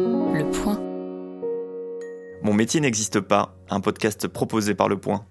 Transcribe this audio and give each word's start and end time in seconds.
Le 0.00 0.50
Point. 0.50 0.80
Mon 2.42 2.54
métier 2.54 2.80
n'existe 2.80 3.20
pas, 3.20 3.54
un 3.68 3.80
podcast 3.80 4.28
proposé 4.28 4.74
par 4.74 4.88
Le 4.88 4.98
Point. 4.98 5.26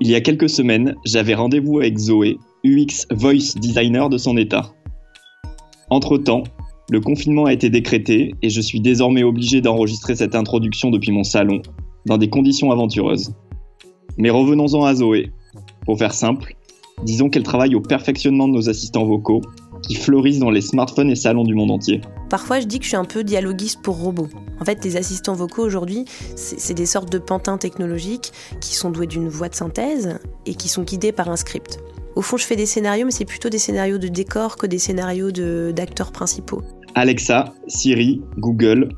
Il 0.00 0.08
y 0.08 0.14
a 0.14 0.20
quelques 0.20 0.48
semaines, 0.48 0.94
j'avais 1.04 1.34
rendez-vous 1.34 1.80
avec 1.80 1.98
Zoé, 1.98 2.38
UX 2.64 3.06
Voice 3.10 3.56
Designer 3.56 4.08
de 4.08 4.18
son 4.18 4.36
état. 4.36 4.72
Entre-temps, 5.90 6.44
le 6.90 7.00
confinement 7.00 7.46
a 7.46 7.52
été 7.52 7.68
décrété 7.68 8.36
et 8.42 8.48
je 8.48 8.60
suis 8.60 8.80
désormais 8.80 9.24
obligé 9.24 9.60
d'enregistrer 9.60 10.14
cette 10.14 10.36
introduction 10.36 10.90
depuis 10.90 11.10
mon 11.10 11.24
salon, 11.24 11.62
dans 12.06 12.18
des 12.18 12.30
conditions 12.30 12.70
aventureuses. 12.70 13.34
Mais 14.18 14.30
revenons-en 14.30 14.84
à 14.84 14.94
Zoé. 14.94 15.32
Pour 15.84 15.98
faire 15.98 16.14
simple, 16.14 16.54
disons 17.02 17.28
qu'elle 17.28 17.42
travaille 17.42 17.74
au 17.74 17.80
perfectionnement 17.80 18.48
de 18.48 18.54
nos 18.54 18.68
assistants 18.68 19.04
vocaux, 19.04 19.42
qui 19.82 19.94
fleurissent 19.94 20.38
dans 20.38 20.50
les 20.50 20.62
smartphones 20.62 21.10
et 21.10 21.16
salons 21.16 21.44
du 21.44 21.54
monde 21.54 21.70
entier. 21.70 22.00
Parfois, 22.30 22.60
je 22.60 22.66
dis 22.66 22.78
que 22.78 22.84
je 22.84 22.88
suis 22.88 22.96
un 22.96 23.04
peu 23.04 23.22
dialoguiste 23.22 23.82
pour 23.82 23.98
robots. 23.98 24.28
En 24.60 24.64
fait, 24.64 24.84
les 24.84 24.96
assistants 24.96 25.34
vocaux 25.34 25.62
aujourd'hui, 25.62 26.06
c'est 26.34 26.74
des 26.74 26.86
sortes 26.86 27.12
de 27.12 27.18
pantins 27.18 27.58
technologiques 27.58 28.32
qui 28.60 28.74
sont 28.74 28.90
doués 28.90 29.06
d'une 29.06 29.28
voix 29.28 29.48
de 29.48 29.54
synthèse 29.54 30.18
et 30.46 30.54
qui 30.54 30.68
sont 30.68 30.82
guidés 30.82 31.12
par 31.12 31.28
un 31.28 31.36
script. 31.36 31.78
Au 32.16 32.22
fond, 32.22 32.38
je 32.38 32.44
fais 32.44 32.56
des 32.56 32.66
scénarios, 32.66 33.04
mais 33.04 33.12
c'est 33.12 33.26
plutôt 33.26 33.50
des 33.50 33.58
scénarios 33.58 33.98
de 33.98 34.08
décor 34.08 34.56
que 34.56 34.66
des 34.66 34.78
scénarios 34.78 35.30
d'acteurs 35.30 36.12
principaux. 36.12 36.62
Alexa, 36.94 37.52
Siri, 37.68 38.22
Google, 38.38 38.88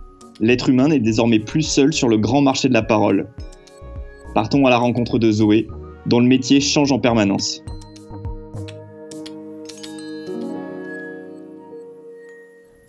l'être 0.41 0.69
humain 0.69 0.87
n'est 0.87 1.01
désormais 1.01 1.41
plus 1.41 1.63
seul 1.63 1.93
sur 1.93 2.09
le 2.09 2.17
grand 2.17 2.41
marché 2.41 2.69
de 2.69 2.75
la 2.75 2.83
parole. 2.83 3.29
Partons 4.35 4.65
à 4.67 4.71
la 4.71 4.79
rencontre 4.79 5.19
de 5.19 5.33
Zoé, 5.33 5.67
dont 6.07 6.21
le 6.21 6.27
métier 6.29 6.61
change 6.61 6.93
en 6.93 7.01
permanence. 7.01 7.61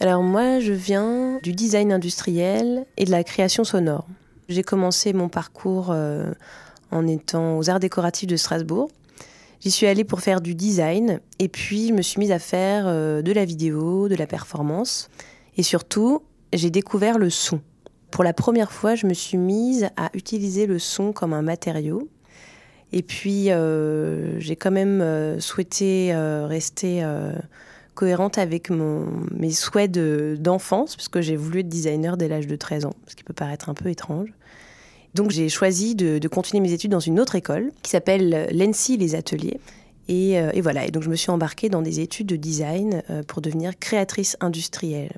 Alors 0.10 0.24
moi, 0.24 0.60
je 0.60 0.74
viens 0.74 1.38
du 1.44 1.54
design 1.54 1.94
industriel 1.94 2.88
et 2.98 3.06
de 3.06 3.12
la 3.12 3.24
création 3.24 3.64
sonore. 3.64 4.08
J'ai 4.48 4.64
commencé 4.64 5.14
mon 5.14 5.30
parcours 5.30 5.92
euh, 5.92 6.34
en 6.90 7.06
étant 7.06 7.60
aux 7.60 7.70
arts 7.70 7.80
décoratifs 7.80 8.26
de 8.26 8.36
Strasbourg. 8.36 8.90
J'y 9.60 9.70
suis 9.70 9.86
allée 9.86 10.04
pour 10.04 10.22
faire 10.22 10.42
du 10.42 10.56
design 10.56 11.20
et 11.38 11.48
puis 11.48 11.90
je 11.90 11.94
me 11.94 12.02
suis 12.02 12.18
mise 12.18 12.32
à 12.32 12.40
faire 12.40 12.86
euh, 12.88 13.22
de 13.22 13.32
la 13.32 13.46
vidéo, 13.46 14.10
de 14.10 14.16
la 14.16 14.26
performance 14.26 15.12
et 15.58 15.62
surtout 15.62 16.24
j'ai 16.54 16.72
découvert 16.72 17.20
le 17.20 17.30
son. 17.30 17.62
Pour 18.10 18.24
la 18.24 18.34
première 18.34 18.72
fois, 18.72 18.96
je 18.96 19.06
me 19.06 19.14
suis 19.14 19.38
mise 19.38 19.90
à 19.96 20.10
utiliser 20.16 20.66
le 20.66 20.80
son 20.80 21.14
comme 21.14 21.34
un 21.34 21.44
matériau. 21.44 22.10
Et 22.92 23.04
puis 23.04 23.52
euh, 23.52 24.40
j'ai 24.40 24.56
quand 24.56 24.72
même 24.72 25.40
souhaité 25.40 26.16
rester 26.16 27.04
cohérente 28.00 28.38
avec 28.38 28.70
mon, 28.70 29.08
mes 29.36 29.52
souhaits 29.52 29.92
d'enfance, 29.92 30.96
puisque 30.96 31.20
j'ai 31.20 31.36
voulu 31.36 31.60
être 31.60 31.68
designer 31.68 32.16
dès 32.16 32.30
l'âge 32.30 32.48
de 32.48 32.56
13 32.56 32.86
ans, 32.86 32.94
ce 33.08 33.16
qui 33.18 33.26
peut 33.26 33.34
paraître 33.34 33.68
un 33.68 33.74
peu 33.74 33.90
étrange. 33.90 34.30
Donc 35.16 35.32
j'ai 35.32 35.50
choisi 35.50 35.96
de, 35.96 36.26
continuer 36.30 36.62
mes 36.62 36.72
études 36.72 36.92
dans 36.92 37.02
une 37.02 37.20
autre 37.20 37.36
école 37.36 37.74
qui 37.84 37.92
s'appelle 37.92 38.48
l'ENSI 38.54 38.96
Les 38.96 39.16
Ateliers. 39.16 39.60
Euh, 40.10 40.52
et, 40.54 40.62
voilà, 40.62 40.86
et 40.86 40.92
donc 40.92 41.04
je 41.04 41.10
me 41.10 41.16
suis 41.16 41.30
embarquée 41.30 41.68
dans 41.68 41.82
des 41.82 42.00
études 42.00 42.28
de 42.28 42.38
design 42.38 43.04
euh, 43.10 43.22
pour 43.24 43.42
devenir 43.42 43.78
créatrice 43.78 44.38
industrielle. 44.40 45.18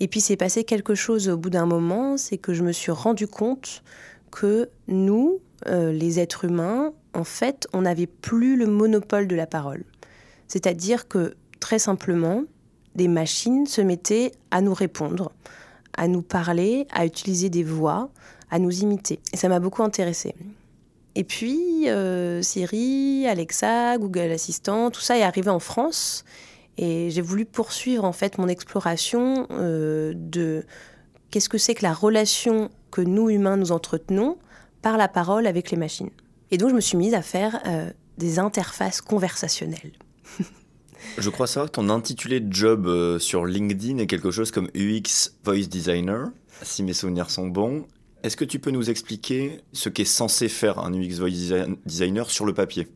Et 0.00 0.08
puis 0.08 0.22
c'est 0.22 0.36
passé 0.36 0.64
quelque 0.64 0.94
chose 0.94 1.28
au 1.28 1.36
bout 1.36 1.50
d'un 1.50 1.66
moment, 1.66 2.16
c'est 2.16 2.38
que 2.38 2.54
je 2.54 2.62
me 2.62 2.72
suis 2.72 2.92
rendu 2.92 3.26
compte 3.26 3.82
que 4.30 4.70
nous, 4.88 5.40
euh, 5.66 5.92
les 5.92 6.18
êtres 6.18 6.46
humains, 6.46 6.94
en 7.12 7.24
fait, 7.24 7.68
on 7.74 7.82
n'avait 7.82 8.06
plus 8.06 8.56
le 8.56 8.66
monopole 8.66 9.28
de 9.28 9.36
la 9.36 9.46
parole. 9.46 9.84
C'est-à-dire 10.48 11.08
que, 11.08 11.34
très 11.66 11.80
simplement, 11.80 12.44
des 12.94 13.08
machines 13.08 13.66
se 13.66 13.80
mettaient 13.80 14.30
à 14.52 14.60
nous 14.60 14.72
répondre, 14.72 15.32
à 15.96 16.06
nous 16.06 16.22
parler, 16.22 16.86
à 16.92 17.04
utiliser 17.04 17.50
des 17.50 17.64
voix, 17.64 18.08
à 18.52 18.60
nous 18.60 18.82
imiter. 18.84 19.18
Et 19.32 19.36
ça 19.36 19.48
m'a 19.48 19.58
beaucoup 19.58 19.82
intéressée. 19.82 20.36
Et 21.16 21.24
puis, 21.24 21.88
euh, 21.88 22.40
Siri, 22.40 23.26
Alexa, 23.26 23.98
Google 23.98 24.30
Assistant, 24.30 24.92
tout 24.92 25.00
ça 25.00 25.18
est 25.18 25.24
arrivé 25.24 25.50
en 25.50 25.58
France. 25.58 26.24
Et 26.78 27.10
j'ai 27.10 27.20
voulu 27.20 27.44
poursuivre 27.44 28.04
en 28.04 28.12
fait 28.12 28.38
mon 28.38 28.46
exploration 28.46 29.48
euh, 29.50 30.12
de 30.14 30.64
qu'est-ce 31.32 31.48
que 31.48 31.58
c'est 31.58 31.74
que 31.74 31.82
la 31.82 31.94
relation 31.94 32.70
que 32.92 33.00
nous 33.00 33.28
humains 33.28 33.56
nous 33.56 33.72
entretenons 33.72 34.38
par 34.82 34.96
la 34.96 35.08
parole 35.08 35.48
avec 35.48 35.72
les 35.72 35.76
machines. 35.76 36.10
Et 36.52 36.58
donc 36.58 36.70
je 36.70 36.76
me 36.76 36.80
suis 36.80 36.96
mise 36.96 37.14
à 37.14 37.22
faire 37.22 37.60
euh, 37.66 37.90
des 38.18 38.38
interfaces 38.38 39.00
conversationnelles. 39.00 39.94
Je 41.18 41.30
crois 41.30 41.46
savoir 41.46 41.70
que 41.70 41.76
ton 41.76 41.88
intitulé 41.88 42.40
de 42.40 42.52
job 42.52 43.18
sur 43.18 43.46
LinkedIn 43.46 43.98
est 43.98 44.06
quelque 44.06 44.30
chose 44.30 44.50
comme 44.50 44.68
UX 44.74 45.32
Voice 45.44 45.66
Designer, 45.68 46.28
si 46.62 46.82
mes 46.82 46.92
souvenirs 46.92 47.30
sont 47.30 47.48
bons. 47.48 47.86
Est-ce 48.22 48.36
que 48.36 48.44
tu 48.44 48.58
peux 48.58 48.70
nous 48.70 48.90
expliquer 48.90 49.60
ce 49.72 49.88
qu'est 49.88 50.04
censé 50.04 50.48
faire 50.48 50.78
un 50.78 50.92
UX 50.92 51.18
Voice 51.18 51.66
Designer 51.84 52.30
sur 52.30 52.44
le 52.44 52.54
papier? 52.54 52.88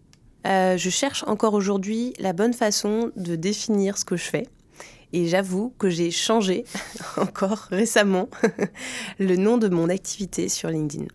Euh, 0.46 0.76
Je 0.76 0.90
cherche 0.90 1.24
encore 1.26 1.54
aujourd'hui 1.54 2.14
la 2.18 2.32
bonne 2.32 2.54
façon 2.54 3.12
de 3.16 3.36
définir 3.36 3.98
ce 3.98 4.04
que 4.04 4.16
je 4.16 4.24
fais. 4.24 4.46
Et 5.12 5.26
j'avoue 5.26 5.74
que 5.78 5.90
j'ai 5.90 6.10
changé 6.10 6.64
encore 7.16 7.68
récemment 7.70 8.28
le 9.18 9.36
nom 9.36 9.58
de 9.58 9.68
mon 9.68 9.88
activité 9.88 10.48
sur 10.48 10.68
LinkedIn. 10.70 11.06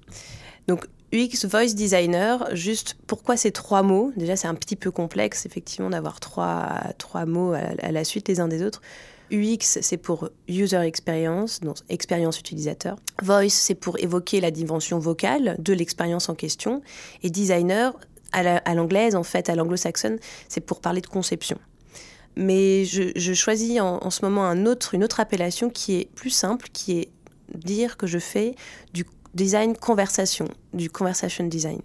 Donc 0.68 0.86
UX 1.16 1.46
Voice 1.46 1.74
Designer, 1.76 2.46
juste 2.54 2.98
pourquoi 3.08 3.38
ces 3.38 3.52
trois 3.52 3.84
mots? 3.84 4.12
Déjà 4.18 4.36
c'est 4.36 4.50
un 4.50 4.56
petit 4.56 4.76
peu 4.76 4.92
complexe 4.92 5.46
effectivement 5.46 5.90
d'avoir 5.90 6.20
trois, 6.20 6.82
trois 6.98 7.26
mots 7.26 7.54
à 7.54 7.92
la 7.92 8.04
suite 8.04 8.28
les 8.28 8.42
uns 8.42 8.50
des 8.50 8.62
autres. 8.64 8.82
UX, 9.32 9.80
c'est 9.82 9.98
pour 9.98 10.30
User 10.48 10.82
Experience, 10.82 11.62
donc 11.62 11.78
expérience 11.90 12.40
utilisateur. 12.40 12.98
Voice, 13.24 13.50
c'est 13.50 13.76
pour 13.76 13.98
évoquer 14.00 14.40
la 14.42 14.52
dimension 14.52 15.00
vocale 15.00 15.56
de 15.58 15.74
l'expérience 15.74 16.30
en 16.30 16.36
question. 16.36 16.82
Et 17.24 17.30
Designer, 17.30 17.94
à 18.32 18.76
l'anglaise, 18.76 19.16
en 19.16 19.24
fait, 19.24 19.50
à 19.50 19.56
l'anglo-saxonne, 19.56 20.20
c'est 20.50 20.62
pour 20.62 20.82
parler 20.82 21.02
de 21.02 21.08
conception. 21.08 21.58
Mais 22.36 22.84
je, 22.86 23.34
choisis 23.34 23.80
en, 23.80 23.98
en, 24.04 24.10
ce 24.10 24.24
moment 24.24 24.44
un 24.44 24.66
autre, 24.66 24.94
une 24.94 25.04
autre 25.04 25.22
appellation 25.22 25.70
qui 25.70 25.96
est 25.96 26.10
plus 26.14 26.30
simple, 26.30 26.68
qui 26.74 27.00
est 27.00 27.10
dire 27.54 27.96
que 27.96 28.08
je 28.08 28.20
fais 28.20 28.56
du 28.94 29.06
design 29.36 29.76
conversation, 29.78 30.48
du 30.74 30.90
conversation 30.90 31.46
design 31.46 31.82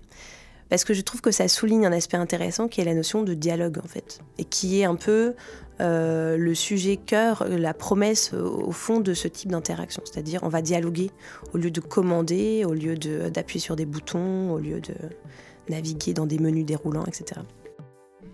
parce 0.71 0.85
que 0.85 0.95
je 0.95 1.03
trouve 1.03 1.21
que 1.21 1.33
ça 1.33 1.49
souligne 1.49 1.85
un 1.85 1.93
aspect 1.93 2.17
intéressant 2.17 2.69
qui 2.69 2.81
est 2.81 2.85
la 2.85 2.95
notion 2.95 3.23
de 3.23 3.35
dialogue 3.35 3.79
en 3.85 3.89
fait, 3.89 4.21
et 4.39 4.45
qui 4.45 4.81
est 4.81 4.85
un 4.85 4.95
peu 4.95 5.35
euh, 5.81 6.37
le 6.37 6.55
sujet 6.55 6.97
cœur, 6.97 7.45
la 7.49 7.75
promesse 7.75 8.33
au 8.33 8.71
fond 8.71 9.01
de 9.01 9.13
ce 9.13 9.29
type 9.29 9.51
d'interaction. 9.51 10.03
C'est-à-dire 10.05 10.41
on 10.45 10.49
va 10.49 10.63
dialoguer 10.63 11.11
au 11.53 11.59
lieu 11.59 11.71
de 11.71 11.81
commander, 11.81 12.65
au 12.65 12.73
lieu 12.73 12.97
d'appuyer 12.97 13.61
sur 13.61 13.77
des 13.77 13.85
boutons, 13.85 14.53
au 14.53 14.59
lieu 14.59 14.81
de 14.81 14.95
naviguer 15.69 16.15
dans 16.15 16.27
des 16.27 16.39
menus 16.39 16.65
déroulants, 16.65 17.05
etc. 17.07 17.41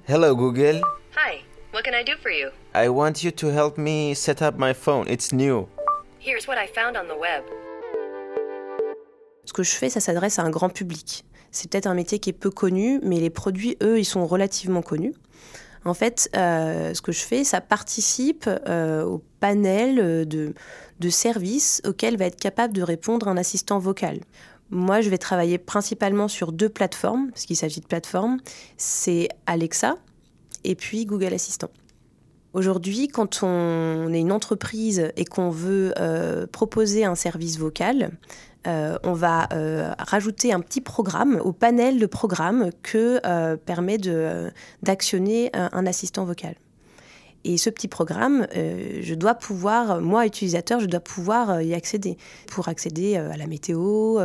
Hello 0.06 0.37
Google. 0.37 0.82
Hi, 1.16 1.43
what 1.72 1.82
can 1.82 1.93
I 1.99 2.05
do 2.05 2.12
for 2.22 2.31
you? 2.31 2.50
I 2.75 2.88
want 2.88 3.25
you 3.25 3.31
to 3.32 3.49
help 3.49 3.78
me 3.78 4.15
set 4.15 4.43
up 4.43 4.59
my 4.59 4.75
phone. 4.75 5.09
It's 5.09 5.32
new. 5.32 5.66
Here's 6.21 6.47
what 6.47 6.59
I 6.59 6.66
found 6.66 6.97
on 6.97 7.09
the 7.09 7.19
web. 7.19 7.66
Ce 9.47 9.53
que 9.53 9.62
je 9.62 9.71
fais, 9.71 9.89
ça 9.89 10.01
s'adresse 10.01 10.39
à 10.39 10.43
un 10.43 10.51
grand 10.51 10.69
public. 10.69 11.25
C'est 11.51 11.71
peut-être 11.71 11.87
un 11.87 11.95
métier 11.95 12.19
qui 12.19 12.31
est 12.31 12.34
peu 12.34 12.51
connu, 12.51 13.01
mais 13.03 13.19
les 13.19 13.31
produits, 13.31 13.77
eux, 13.83 13.99
ils 13.99 14.05
sont 14.05 14.27
relativement 14.27 14.83
connus. 14.83 15.15
En 15.87 15.95
fait, 15.95 16.29
euh, 16.37 16.93
ce 16.93 17.01
que 17.01 17.12
je 17.12 17.21
fais, 17.21 17.45
ça 17.45 17.61
participe 17.61 18.51
euh, 18.69 19.05
au 19.05 19.23
panel 19.41 20.27
de, 20.27 20.53
de 20.99 21.09
services 21.09 21.81
auxquels 21.87 22.17
va 22.17 22.27
être 22.27 22.41
capable 22.41 22.75
de 22.75 22.83
répondre 22.83 23.29
un 23.29 23.37
assistant 23.37 23.79
vocal. 23.79 24.19
Moi, 24.71 25.01
je 25.01 25.11
vais 25.11 25.19
travailler 25.19 25.59
principalement 25.59 26.27
sur 26.27 26.51
deux 26.51 26.69
plateformes, 26.69 27.31
parce 27.31 27.47
qu'il 27.47 27.56
s'agit 27.56 27.81
de 27.81 27.87
plateformes. 27.87 28.39
C'est 28.77 29.29
Alexa 29.47 29.97
et 30.65 30.75
puis 30.75 31.06
Google 31.06 31.35
Assistant. 31.35 31.70
Aujourd'hui, 32.53 33.06
quand 33.06 33.43
on 33.43 34.12
est 34.12 34.20
une 34.20 34.32
entreprise 34.32 35.12
et 35.17 35.25
qu'on 35.25 35.50
veut 35.50 35.93
euh, 35.99 36.47
proposer 36.47 37.05
un 37.05 37.15
service 37.15 37.59
vocal, 37.59 38.11
euh, 38.67 38.99
on 39.05 39.13
va 39.13 39.49
euh, 39.53 39.93
rajouter 39.99 40.53
un 40.53 40.61
petit 40.61 40.81
programme 40.81 41.41
au 41.45 41.53
panel 41.53 41.99
de 41.99 42.07
programmes 42.07 42.71
que 42.83 43.21
euh, 43.25 43.57
permet 43.57 43.99
d'actionner 44.83 45.51
un, 45.55 45.87
assistant 45.87 46.25
vocal. 46.25 46.55
Et 47.45 47.59
ce 47.59 47.71
petit 47.71 47.87
programme, 47.87 48.49
je 48.53 49.15
dois 49.15 49.35
pouvoir, 49.35 50.01
moi 50.01 50.27
utilisateur, 50.27 50.81
je 50.81 50.87
dois 50.87 50.99
pouvoir 51.01 51.63
y 51.63 51.75
accéder. 51.75 52.17
Pour 52.49 52.67
accéder 52.69 53.17
à 53.17 53.37
la 53.37 53.47
météo, 53.47 54.19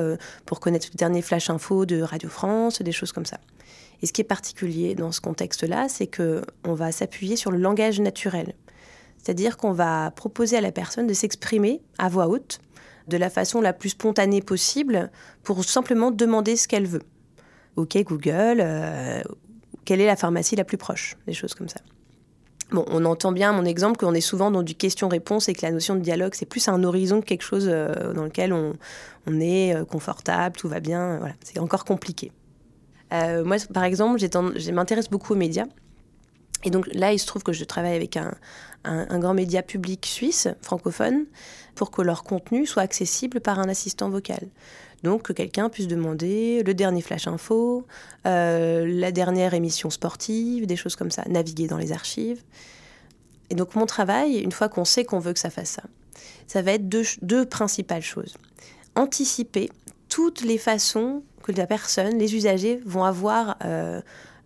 pour 0.48 0.60
connaître 0.60 0.88
le 0.92 0.98
dernier 0.98 1.22
flash 1.22 1.52
info 1.52 1.86
de 1.86 2.02
Radio 2.02 2.30
France, 2.30 2.82
des 2.82 2.92
choses 2.92 3.12
comme 3.12 3.28
ça. 3.28 3.38
Et 4.02 4.08
ce 4.08 4.14
qui 4.14 4.22
est 4.22 4.26
particulier 4.26 4.96
dans 4.96 5.12
ce 5.12 5.22
contexte-là, 5.22 5.88
c'est 5.88 6.08
qu'on 6.08 6.74
va 6.74 6.92
s'appuyer 6.92 7.36
sur 7.36 7.52
le 7.52 7.60
langage 7.60 8.00
naturel. 8.00 8.56
C'est-à-dire 9.22 9.58
qu'on 9.58 9.74
va 9.74 10.10
proposer 10.10 10.58
à 10.58 10.62
la 10.62 10.72
personne 10.72 11.06
de 11.06 11.14
s'exprimer 11.14 11.82
à 12.00 12.10
voix 12.10 12.28
haute 12.28 12.60
de 13.08 13.18
la 13.18 13.30
façon 13.30 13.62
la 13.62 13.74
plus 13.74 13.90
spontanée 13.90 14.42
possible 14.42 15.12
pour 15.44 15.64
simplement 15.64 16.12
demander 16.12 16.56
ce 16.56 16.68
qu'elle 16.68 16.88
veut. 16.88 17.04
Ok 17.76 17.98
Google, 18.04 18.60
euh, 18.62 19.22
quelle 19.86 20.02
est 20.02 20.06
la 20.06 20.16
pharmacie 20.16 20.56
la 20.56 20.64
plus 20.64 20.78
proche 20.78 21.18
Des 21.28 21.34
choses 21.34 21.54
comme 21.54 21.70
ça. 21.70 21.80
Bon, 22.72 22.86
on 22.88 23.04
entend 23.04 23.32
bien 23.32 23.52
mon 23.52 23.66
exemple 23.66 23.98
qu'on 23.98 24.14
est 24.14 24.22
souvent 24.22 24.50
dans 24.50 24.64
du 24.64 24.76
question-réponse 24.76 25.50
et 25.50 25.54
que 25.54 25.66
la 25.66 25.72
notion 25.72 25.96
de 25.96 26.00
dialogue, 26.00 26.34
c'est 26.36 26.46
plus 26.46 26.68
un 26.70 26.84
horizon 26.84 27.20
que 27.20 27.26
quelque 27.26 27.44
chose 27.44 27.68
euh, 27.70 28.14
dans 28.14 28.24
lequel 28.24 28.54
on, 28.54 28.76
on 29.28 29.40
est 29.42 29.76
euh, 29.76 29.84
confortable, 29.84 30.56
tout 30.56 30.70
va 30.70 30.80
bien. 30.80 31.18
Voilà, 31.18 31.34
c'est 31.44 31.60
encore 31.60 31.86
compliqué. 31.86 32.32
Moi, 33.44 33.58
par 33.74 33.84
exemple, 33.84 34.20
je 34.22 34.72
m'intéresse 34.72 35.10
beaucoup 35.10 35.34
aux 35.34 35.36
médias. 35.36 35.66
Et 36.64 36.70
donc 36.70 36.88
là, 36.94 37.14
il 37.14 37.20
se 37.20 37.26
trouve 37.26 37.44
que 37.44 37.54
je 37.54 37.64
travaille 37.64 37.96
avec 37.96 38.18
un, 38.18 38.34
un- 38.84 39.20
grand 39.20 39.34
média 39.34 39.62
public 39.64 40.06
suisse, 40.06 40.48
francophone, 40.62 41.26
pour 41.76 41.92
que 41.92 42.02
leur 42.02 42.24
contenu 42.24 42.66
soit 42.66 42.84
accessible 42.84 43.40
par 43.40 43.60
un 43.60 43.70
assistant 43.70 44.10
vocal. 44.10 44.48
Donc 45.04 45.24
que 45.24 45.34
quelqu'un 45.34 45.70
puisse 45.70 45.88
demander 45.88 46.62
le 46.64 46.74
dernier 46.76 47.02
flash 47.02 47.28
info, 47.28 47.88
euh, 48.28 48.86
la 48.88 49.12
dernière 49.12 49.54
émission 49.56 49.90
sportive, 49.90 50.68
des 50.68 50.76
choses 50.76 50.96
comme 50.96 51.10
ça, 51.10 51.24
naviguer 51.28 51.68
dans 51.68 51.78
les 51.78 51.92
archives. 51.92 52.44
Et 53.50 53.56
donc 53.56 53.76
mon 53.76 53.86
travail, 53.88 54.38
une 54.38 54.52
fois 54.52 54.70
qu'on 54.70 54.86
sait 54.86 55.04
qu'on 55.04 55.20
veut 55.20 55.34
que 55.34 55.40
ça 55.40 55.50
fasse 55.50 55.72
ça, 55.72 55.84
ça 56.48 56.62
va 56.62 56.74
être 56.74 56.88
deux, 56.88 57.04
deux 57.24 57.46
principales 57.46 58.04
choses. 58.04 58.36
Anticiper 58.96 59.70
toutes 60.08 60.42
les 60.42 60.58
façons 60.58 61.24
que 61.44 61.52
la 61.54 61.66
personne, 61.66 62.18
les 62.20 62.36
usagers 62.36 62.80
vont 62.86 63.04
avoir 63.04 63.58
euh, 63.64 64.02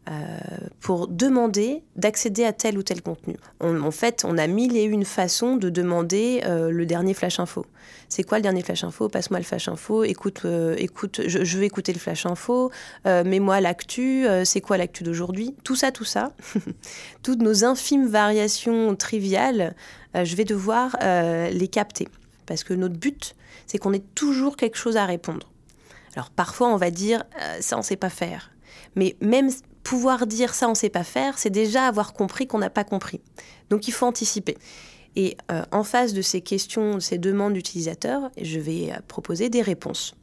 euh, 0.09 0.37
pour 0.81 1.07
demander 1.07 1.81
d'accéder 1.95 2.45
à 2.45 2.53
tel 2.53 2.77
ou 2.77 2.83
tel 2.83 3.01
contenu. 3.01 3.37
On- 3.59 3.81
en 3.81 3.91
fait, 3.91 4.23
on 4.25 4.37
a 4.37 4.45
mille 4.47 4.77
et 4.77 4.83
une 4.83 5.03
façons 5.05 5.55
de 5.55 5.69
demander 5.69 6.41
euh, 6.45 6.69
le 6.69 6.85
dernier 6.85 7.13
flash 7.13 7.39
info. 7.39 7.65
C'est 8.07 8.23
quoi 8.23 8.37
le 8.37 8.43
dernier 8.43 8.61
flash 8.61 8.83
info? 8.83 9.09
Passe-moi 9.09 9.39
le 9.39 9.45
flash 9.45 9.67
info. 9.67 10.03
Écoute, 10.03 10.41
euh, 10.45 10.75
écoute, 10.77 11.21
je, 11.25 11.43
je 11.43 11.57
veux 11.57 11.63
écouter 11.63 11.91
le 11.91 11.99
flash 11.99 12.25
info. 12.25 12.71
Mets-moi 13.05 13.61
l'actu. 13.61 14.25
c'est 14.43 14.61
quoi 14.61 14.77
l'actu 14.77 15.03
d'aujourd'hui? 15.03 15.55
Tout 15.63 15.75
ça, 15.75 15.91
tout 15.91 16.03
ça, 16.05 16.31
toutes 17.23 17.41
nos 17.41 17.65
infimes 17.65 18.05
variations 18.07 18.95
triviales, 18.95 19.75
je 20.13 20.35
vais 20.35 20.45
devoir 20.45 20.95
les 21.01 21.67
capter 21.67 22.07
parce 22.45 22.63
que 22.63 22.73
notre 22.75 22.95
but, 22.95 23.35
c'est 23.65 23.79
qu'on 23.79 23.91
ait 23.93 24.03
toujours 24.13 24.55
quelque 24.55 24.77
chose 24.77 24.97
à 24.97 25.05
répondre. 25.05 25.47
Alors 26.15 26.29
parfois, 26.29 26.67
on 26.69 26.77
va 26.77 26.91
dire 26.91 27.23
ça, 27.59 27.77
on 27.77 27.81
sait 27.81 27.95
pas 27.97 28.09
faire. 28.09 28.51
Mais 28.95 29.15
même 29.19 29.49
pouvoir 29.85 30.25
dire 30.25 30.55
ça, 30.55 30.67
on 30.67 30.75
sait 30.75 30.89
pas 30.89 31.03
faire, 31.03 31.37
c'est 31.37 31.51
déjà 31.51 31.85
avoir 31.85 32.13
compris 32.13 32.47
qu'on 32.47 32.57
n'a 32.57 32.71
pas 32.71 32.83
compris. 32.83 33.21
Donc 33.69 33.87
il 33.87 33.91
faut 33.91 34.07
anticiper. 34.07 34.57
Et 35.15 35.37
euh, 35.51 35.63
en 35.71 35.83
face 35.83 36.13
de 36.13 36.21
ces 36.21 36.41
questions, 36.41 36.95
de 36.95 36.99
ces 36.99 37.19
demandes 37.19 37.53
d'utilisateurs, 37.53 38.31
je 38.41 38.59
vais 38.59 38.91
euh, 38.91 38.97
proposer 39.07 39.49
des 39.49 39.61
réponses. 39.61 40.15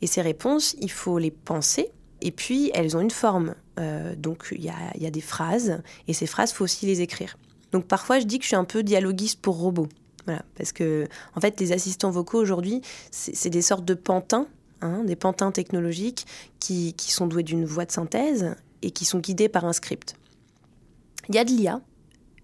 Et 0.00 0.06
ces 0.06 0.22
réponses, 0.22 0.74
il 0.80 0.90
faut 0.90 1.18
les 1.18 1.30
penser. 1.30 1.92
Et 2.22 2.32
puis, 2.32 2.70
elles 2.74 2.96
ont 2.96 3.00
une 3.00 3.10
forme. 3.10 3.54
Euh, 3.78 4.16
donc, 4.16 4.48
il 4.50 4.64
y 4.64 4.70
a, 4.70 5.10
des 5.10 5.20
phrases. 5.20 5.80
Et 6.08 6.14
ces 6.14 6.26
phrases, 6.26 6.52
faut 6.52 6.64
aussi 6.64 6.86
les 6.86 7.02
écrire. 7.02 7.36
Donc, 7.70 7.86
parfois, 7.86 8.18
je 8.18 8.24
dis 8.24 8.38
que 8.38 8.44
je 8.44 8.48
suis 8.48 8.56
un 8.56 8.64
peu 8.64 8.82
dialoguiste 8.82 9.40
pour 9.40 9.58
robots. 9.58 9.88
Voilà. 10.24 10.42
Parce 10.56 10.72
que, 10.72 11.06
en 11.36 11.40
fait, 11.40 11.60
les 11.60 11.72
assistants 11.72 12.10
vocaux 12.10 12.40
aujourd'hui, 12.40 12.80
c'est 13.10 13.50
des 13.50 13.62
sortes 13.62 13.84
de 13.84 13.94
pantins, 13.94 14.46
hein, 14.80 15.04
des 15.04 15.16
pantins 15.16 15.52
technologiques 15.52 16.26
qui, 16.58 16.94
qui 16.94 17.12
sont 17.12 17.26
doués 17.26 17.42
d'une 17.42 17.64
voix 17.64 17.84
de 17.84 17.92
synthèse 17.92 18.56
et 18.82 18.90
qui 18.90 19.04
sont 19.04 19.18
guidés 19.18 19.48
par 19.48 19.64
un 19.64 19.72
script. 19.72 20.16
Il 21.28 21.34
y 21.34 21.38
a 21.38 21.44
de 21.44 21.50
l'IA, 21.50 21.80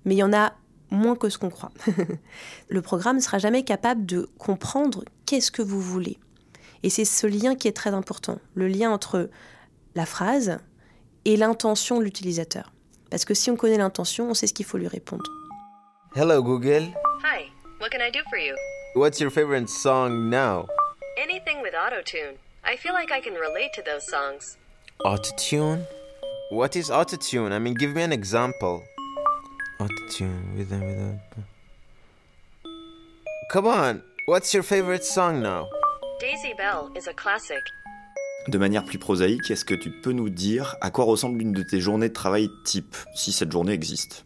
mais 0.05 0.14
il 0.14 0.19
y 0.19 0.23
en 0.23 0.32
a 0.32 0.55
moins 0.90 1.17
que 1.17 1.29
ce 1.29 1.38
qu'on 1.38 1.50
croit. 1.50 1.73
le 2.69 2.82
programme 2.82 3.17
ne 3.17 3.20
sera 3.20 3.38
jamais 3.38 3.64
capable 3.64 4.06
de 4.06 4.29
comprendre 4.38 5.05
qu'est-ce 5.26 5.50
que 5.50 5.62
vous 5.62 5.81
voulez. 5.81 6.19
Et 6.82 6.90
c'est 6.90 7.05
ce 7.05 7.26
lien 7.26 7.55
qui 7.55 7.69
est 7.69 7.76
très 7.76 7.90
important, 7.90 8.38
le 8.55 8.69
lien 8.69 8.90
entre 8.90 9.31
la 9.94 10.06
phrase 10.06 10.58
et 11.25 11.37
l'intention 11.37 11.99
de 11.99 12.05
l'utilisateur. 12.05 12.73
Parce 13.11 13.25
que 13.25 13.34
si 13.34 13.50
on 13.50 13.56
connaît 13.56 13.79
l'intention, 13.79 14.31
on 14.31 14.34
sait 14.34 14.46
ce 14.46 14.55
qu'il 14.55 14.67
faut 14.67 14.79
lui 14.79 14.88
répondre. 14.88 15.25
Hello, 16.14 16.43
Google. 16.43 16.88
Hi, 17.23 17.50
what 17.81 17.91
can 17.91 18.00
I 18.00 18.11
do 18.11 18.20
for 18.31 18.38
you? 18.38 18.55
What's 18.94 19.20
your 19.20 19.31
favorite 19.31 19.69
song 19.69 20.31
now? 20.31 20.67
Anything 21.17 21.61
with 21.62 21.75
autotune. 21.75 22.37
I 22.64 22.76
feel 22.76 22.93
like 22.93 23.11
I 23.11 23.20
can 23.20 23.34
relate 23.34 23.73
to 23.75 23.82
those 23.82 24.06
songs. 24.06 24.56
Autotune? 25.05 25.84
What 26.50 26.77
is 26.77 26.91
autotune? 26.91 27.53
I 27.53 27.59
mean, 27.59 27.75
give 27.75 27.95
me 27.95 28.03
an 28.03 28.11
example. 28.11 28.83
Autotune, 29.81 30.56
with 30.56 30.73
and 30.73 30.83
without. 30.83 31.19
Come 33.53 33.67
on, 33.67 34.03
what's 34.25 34.55
your 34.55 34.62
favorite 34.62 35.05
song 35.05 35.43
now? 35.43 35.69
Daisy 36.21 36.55
Bell 36.56 36.91
is 36.97 37.06
a 37.06 37.12
classic. 37.12 37.62
De 38.49 38.56
manière 38.56 38.87
plus 38.87 38.99
prosaïque, 38.99 39.50
est-ce 39.50 39.67
que 39.67 39.75
tu 39.75 39.91
peux 39.91 40.12
nous 40.12 40.31
dire 40.31 40.77
à 40.81 40.91
quoi 40.91 41.05
ressemble 41.05 41.43
une 41.43 41.53
de 41.53 41.62
tes 41.62 41.81
journées 41.81 42.09
de 42.09 42.15
travail 42.15 42.49
type, 42.65 42.97
si 43.15 43.31
cette 43.31 43.53
journée 43.53 43.75
existe? 43.75 44.25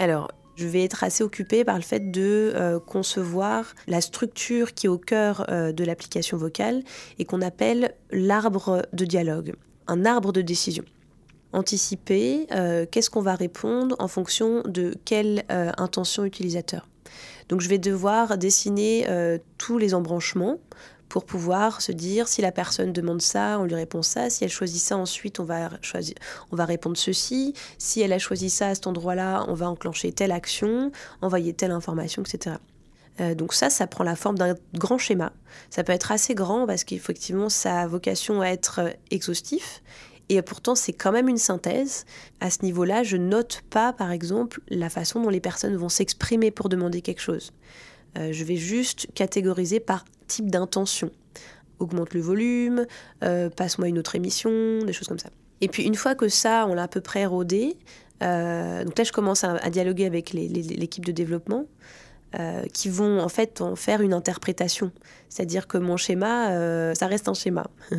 Alors, 0.00 0.32
je 0.56 0.66
vais 0.66 0.82
être 0.82 1.04
assez 1.04 1.22
occupée 1.22 1.64
par 1.64 1.76
le 1.76 1.82
fait 1.82 2.10
de 2.10 2.52
euh, 2.56 2.80
concevoir 2.80 3.72
la 3.86 4.00
structure 4.00 4.74
qui 4.74 4.86
est 4.86 4.90
au 4.90 4.98
cœur 4.98 5.48
euh, 5.48 5.70
de 5.70 5.84
l'application 5.84 6.36
vocale 6.36 6.82
et 7.20 7.24
qu'on 7.24 7.40
appelle 7.40 7.94
l'arbre 8.10 8.84
de 8.92 9.04
dialogue, 9.04 9.54
un 9.90 10.04
arbre 10.04 10.32
de 10.32 10.40
décision. 10.40 10.84
Anticiper, 11.52 12.46
euh, 12.52 12.86
qu'est-ce 12.90 13.10
qu'on 13.10 13.22
va 13.22 13.34
répondre 13.34 13.96
en 13.98 14.08
fonction 14.08 14.62
de 14.64 14.94
quelle 15.04 15.44
euh, 15.50 15.72
intention 15.78 16.24
utilisateur. 16.24 16.86
Donc 17.48 17.60
je 17.60 17.68
vais 17.68 17.78
devoir 17.78 18.38
dessiner 18.38 19.06
euh, 19.08 19.38
tous 19.58 19.76
les 19.76 19.92
embranchements 19.92 20.58
pour 21.08 21.24
pouvoir 21.24 21.80
se 21.80 21.90
dire 21.90 22.28
si 22.28 22.40
la 22.40 22.52
personne 22.52 22.92
demande 22.92 23.20
ça, 23.20 23.58
on 23.58 23.64
lui 23.64 23.74
répond 23.74 24.02
ça, 24.02 24.30
si 24.30 24.44
elle 24.44 24.50
choisit 24.50 24.80
ça 24.80 24.96
ensuite, 24.96 25.40
on 25.40 25.44
va 25.44 25.70
choisir 25.82 26.14
on 26.52 26.56
va 26.56 26.64
répondre 26.64 26.96
ceci, 26.96 27.52
si 27.78 28.00
elle 28.00 28.12
a 28.12 28.20
choisi 28.20 28.48
ça 28.48 28.68
à 28.68 28.74
cet 28.76 28.86
endroit-là, 28.86 29.44
on 29.48 29.54
va 29.54 29.68
enclencher 29.68 30.12
telle 30.12 30.30
action, 30.30 30.92
envoyer 31.20 31.52
telle 31.52 31.72
information, 31.72 32.22
etc. 32.22 32.58
Euh, 33.20 33.34
donc 33.34 33.52
ça, 33.54 33.70
ça 33.70 33.86
prend 33.86 34.04
la 34.04 34.16
forme 34.16 34.38
d'un 34.38 34.54
grand 34.74 34.98
schéma. 34.98 35.32
Ça 35.68 35.84
peut 35.84 35.92
être 35.92 36.12
assez 36.12 36.34
grand 36.34 36.66
parce 36.66 36.84
qu'effectivement, 36.84 37.48
ça 37.48 37.80
a 37.80 37.86
vocation 37.86 38.40
à 38.40 38.48
être 38.48 38.80
euh, 38.80 38.90
exhaustif. 39.10 39.82
Et 40.28 40.40
pourtant, 40.42 40.76
c'est 40.76 40.92
quand 40.92 41.10
même 41.10 41.28
une 41.28 41.38
synthèse. 41.38 42.04
À 42.38 42.50
ce 42.50 42.62
niveau-là, 42.62 43.02
je 43.02 43.16
note 43.16 43.62
pas, 43.68 43.92
par 43.92 44.12
exemple, 44.12 44.60
la 44.68 44.88
façon 44.88 45.20
dont 45.20 45.28
les 45.28 45.40
personnes 45.40 45.76
vont 45.76 45.88
s'exprimer 45.88 46.52
pour 46.52 46.68
demander 46.68 47.02
quelque 47.02 47.20
chose. 47.20 47.52
Euh, 48.16 48.32
je 48.32 48.44
vais 48.44 48.56
juste 48.56 49.08
catégoriser 49.14 49.80
par 49.80 50.04
type 50.28 50.48
d'intention. 50.48 51.10
Augmente 51.80 52.12
le 52.12 52.20
volume, 52.20 52.86
passe-moi 53.56 53.88
une 53.88 53.98
autre 53.98 54.14
émission, 54.14 54.50
des 54.84 54.92
choses 54.92 55.08
comme 55.08 55.18
ça. 55.18 55.30
Et 55.62 55.68
puis 55.68 55.82
une 55.82 55.94
fois 55.94 56.14
que 56.14 56.28
ça, 56.28 56.66
on 56.68 56.74
l'a 56.74 56.82
à 56.82 56.88
peu 56.88 57.00
près 57.00 57.24
rodé, 57.24 57.78
donc 58.20 58.98
là 58.98 59.02
je 59.02 59.12
commence 59.12 59.44
à, 59.44 59.70
dialoguer 59.70 60.04
avec 60.04 60.34
l'équipe 60.34 61.06
de 61.06 61.12
développement 61.12 61.64
euh, 62.38 62.62
qui 62.72 62.88
vont 62.88 63.18
en 63.18 63.28
fait 63.28 63.60
en 63.60 63.74
faire 63.74 64.02
une 64.02 64.12
interprétation. 64.12 64.92
C'est-à-dire 65.28 65.66
que 65.66 65.78
mon 65.78 65.96
schéma, 65.96 66.50
euh, 66.52 66.94
ça 66.94 67.08
reste 67.08 67.26
un 67.26 67.34
schéma. 67.34 67.66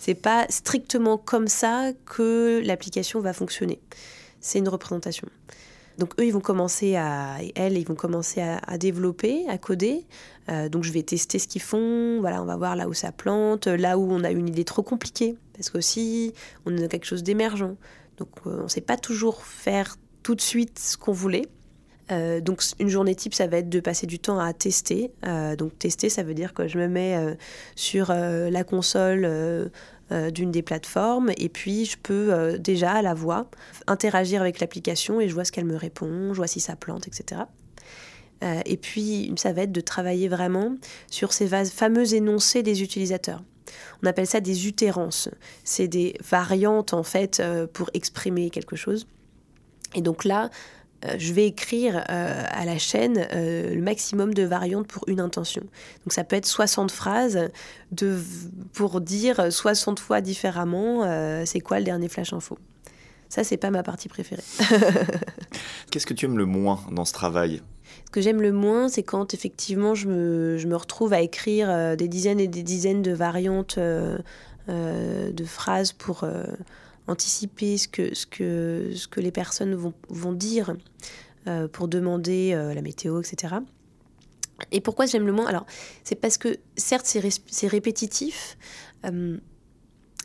C'est 0.00 0.14
pas 0.14 0.44
strictement 0.50 1.16
comme 1.16 1.48
ça 1.48 1.92
que 2.04 2.60
l'application 2.62 3.20
va 3.20 3.32
fonctionner. 3.32 3.80
C'est 4.40 4.58
une 4.58 4.68
représentation. 4.68 5.28
Donc 5.96 6.12
eux, 6.20 6.26
ils 6.26 6.30
vont 6.30 6.40
commencer 6.40 6.96
à, 6.96 7.38
elles, 7.54 7.78
ils 7.78 7.86
vont 7.86 7.94
commencer 7.94 8.42
à, 8.42 8.76
développer, 8.76 9.48
à 9.48 9.56
coder. 9.56 10.04
Euh, 10.50 10.68
donc 10.68 10.84
je 10.84 10.92
vais 10.92 11.02
tester 11.02 11.38
ce 11.38 11.48
qu'ils 11.48 11.62
font. 11.62 12.20
Voilà, 12.20 12.42
on 12.42 12.46
va 12.46 12.56
voir 12.56 12.76
là 12.76 12.86
où 12.86 12.92
ça 12.92 13.12
plante, 13.12 13.66
là 13.66 13.96
où 13.96 14.12
on 14.12 14.24
a 14.24 14.30
une 14.30 14.48
idée 14.48 14.64
trop 14.64 14.82
compliquée, 14.82 15.36
parce 15.54 15.70
qu'aussi 15.70 16.34
on 16.66 16.76
a 16.76 16.86
quelque 16.86 17.06
chose 17.06 17.22
d'émergent. 17.22 17.76
Donc 18.18 18.28
on 18.44 18.64
ne 18.64 18.68
sait 18.68 18.80
pas 18.82 18.98
toujours 18.98 19.42
faire 19.42 19.96
tout 20.22 20.34
de 20.34 20.40
suite 20.42 20.78
ce 20.78 20.98
qu'on 20.98 21.12
voulait. 21.12 21.46
Euh, 22.10 22.40
donc 22.40 22.62
une 22.78 22.88
journée 22.88 23.14
type, 23.14 23.34
ça 23.34 23.46
va 23.46 23.58
être 23.58 23.68
de 23.68 23.80
passer 23.80 24.06
du 24.06 24.18
temps 24.18 24.38
à 24.38 24.52
tester. 24.52 25.12
Euh, 25.26 25.56
donc 25.56 25.78
tester, 25.78 26.08
ça 26.08 26.22
veut 26.22 26.34
dire 26.34 26.54
que 26.54 26.66
je 26.66 26.78
me 26.78 26.88
mets 26.88 27.16
euh, 27.16 27.34
sur 27.76 28.10
la 28.10 28.64
console 28.64 29.70
d'une 30.10 30.50
des 30.50 30.62
plateformes 30.62 31.30
et 31.36 31.48
puis 31.48 31.84
je 31.84 31.96
peux 31.96 32.58
déjà 32.58 32.92
à 32.92 33.02
la 33.02 33.14
voix 33.14 33.48
interagir 33.86 34.40
avec 34.40 34.58
l'application 34.58 35.20
et 35.20 35.28
je 35.28 35.34
vois 35.34 35.44
ce 35.44 35.52
qu'elle 35.52 35.66
me 35.66 35.76
répond, 35.76 36.32
je 36.32 36.36
vois 36.36 36.48
si 36.48 36.58
ça 36.58 36.74
plante, 36.74 37.06
etc. 37.06 37.42
Et 38.64 38.76
puis 38.76 39.32
ça 39.36 39.52
va 39.52 39.62
être 39.62 39.72
de 39.72 39.80
travailler 39.80 40.28
vraiment 40.28 40.74
sur 41.08 41.32
ces 41.32 41.46
fameux 41.46 42.14
énoncés 42.14 42.62
des 42.62 42.82
utilisateurs. 42.82 43.42
On 44.02 44.06
appelle 44.06 44.26
ça 44.26 44.40
des 44.40 44.66
utérances. 44.66 45.28
C'est 45.62 45.88
des 45.88 46.16
variantes 46.28 46.92
en 46.92 47.04
fait 47.04 47.42
pour 47.72 47.90
exprimer 47.94 48.50
quelque 48.50 48.76
chose. 48.76 49.06
Et 49.94 50.02
donc 50.02 50.24
là, 50.24 50.50
je 51.18 51.32
vais 51.32 51.46
écrire 51.46 52.04
euh, 52.10 52.44
à 52.48 52.64
la 52.64 52.78
chaîne 52.78 53.26
euh, 53.32 53.74
le 53.74 53.80
maximum 53.80 54.34
de 54.34 54.42
variantes 54.42 54.86
pour 54.86 55.08
une 55.08 55.20
intention. 55.20 55.62
Donc 55.62 56.12
ça 56.12 56.24
peut 56.24 56.36
être 56.36 56.46
60 56.46 56.90
phrases 56.90 57.50
de, 57.92 58.18
pour 58.72 59.00
dire 59.00 59.52
60 59.52 59.98
fois 59.98 60.20
différemment 60.20 61.04
euh, 61.04 61.44
c'est 61.46 61.60
quoi 61.60 61.78
le 61.78 61.84
dernier 61.84 62.08
flash 62.08 62.32
info. 62.32 62.58
Ça, 63.30 63.44
c'est 63.44 63.56
pas 63.56 63.70
ma 63.70 63.84
partie 63.84 64.08
préférée. 64.08 64.42
Qu'est-ce 65.90 66.06
que 66.06 66.14
tu 66.14 66.26
aimes 66.26 66.36
le 66.36 66.46
moins 66.46 66.80
dans 66.90 67.04
ce 67.04 67.12
travail? 67.12 67.62
Ce 68.06 68.10
que 68.10 68.20
j'aime 68.20 68.42
le 68.42 68.50
moins, 68.50 68.88
c'est 68.88 69.04
quand 69.04 69.34
effectivement 69.34 69.94
je 69.94 70.08
me, 70.08 70.58
je 70.58 70.66
me 70.66 70.74
retrouve 70.74 71.12
à 71.12 71.20
écrire 71.20 71.70
euh, 71.70 71.94
des 71.94 72.08
dizaines 72.08 72.40
et 72.40 72.48
des 72.48 72.64
dizaines 72.64 73.02
de 73.02 73.12
variantes 73.12 73.78
euh, 73.78 74.18
euh, 74.68 75.32
de 75.32 75.44
phrases 75.44 75.92
pour 75.92 76.24
euh, 76.24 76.44
anticiper 77.10 77.76
ce 77.76 77.88
que, 77.88 78.14
ce 78.14 78.26
que, 78.26 78.92
ce 78.94 79.08
que 79.08 79.20
les 79.20 79.32
personnes 79.32 79.74
vont, 79.74 79.92
vont 80.08 80.32
dire 80.32 80.74
euh, 81.46 81.68
pour 81.68 81.88
demander 81.88 82.52
euh, 82.52 82.74
la 82.74 82.82
météo, 82.82 83.20
etc. 83.20 83.56
Et 84.72 84.80
pourquoi 84.80 85.06
j'aime 85.06 85.26
le 85.26 85.32
moins? 85.32 85.46
Alors, 85.46 85.64
c'est 86.04 86.16
parce 86.16 86.36
que 86.36 86.56
certes, 86.76 87.06
c'est, 87.06 87.66
répétitif, 87.66 88.58
euh, 89.06 89.38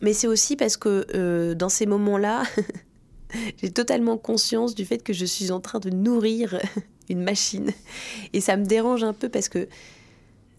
mais 0.01 0.13
c'est 0.13 0.27
aussi 0.27 0.57
parce 0.57 0.75
que 0.75 1.53
dans 1.53 1.69
ces 1.69 1.85
moments-là, 1.85 2.43
j'ai 3.61 3.71
totalement 3.71 4.17
conscience 4.17 4.75
du 4.75 4.83
fait 4.83 4.97
que 4.97 5.13
je 5.13 5.23
suis 5.25 5.51
en 5.51 5.61
train 5.61 5.79
de 5.79 5.89
nourrir 5.89 6.59
une 7.09 7.23
machine. 7.23 7.71
Et 8.33 8.41
ça 8.41 8.57
me 8.57 8.65
dérange 8.65 9.03
un 9.05 9.13
peu 9.13 9.29
parce 9.29 9.47
que 9.47 9.69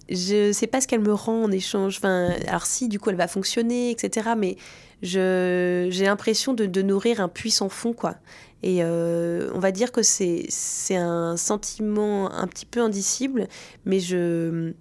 je 0.08 0.52
sais 0.52 0.66
pas 0.66 0.80
ce 0.80 0.86
qu'elle 0.86 1.00
me 1.00 1.12
rend 1.12 1.44
en 1.44 1.50
échange. 1.50 1.96
Enfin, 1.98 2.34
alors 2.46 2.66
si, 2.66 2.88
du 2.88 2.98
coup, 2.98 3.10
elle 3.10 3.16
va 3.16 3.28
fonctionner, 3.28 3.90
etc. 3.90 4.30
Mais 4.36 4.56
je, 5.02 5.88
j'ai 5.90 6.04
l'impression 6.04 6.54
de, 6.54 6.66
de 6.66 6.82
nourrir 6.82 7.20
un 7.20 7.28
puissant 7.28 7.68
fond, 7.68 7.92
quoi. 7.92 8.16
Et 8.62 8.82
euh, 8.82 9.50
on 9.54 9.58
va 9.58 9.70
dire 9.70 9.92
que 9.92 10.02
c'est, 10.02 10.46
c'est 10.48 10.96
un 10.96 11.36
sentiment 11.36 12.32
un 12.32 12.46
petit 12.46 12.66
peu 12.66 12.80
indicible, 12.80 13.48
mais 13.84 14.00
je, 14.00 14.72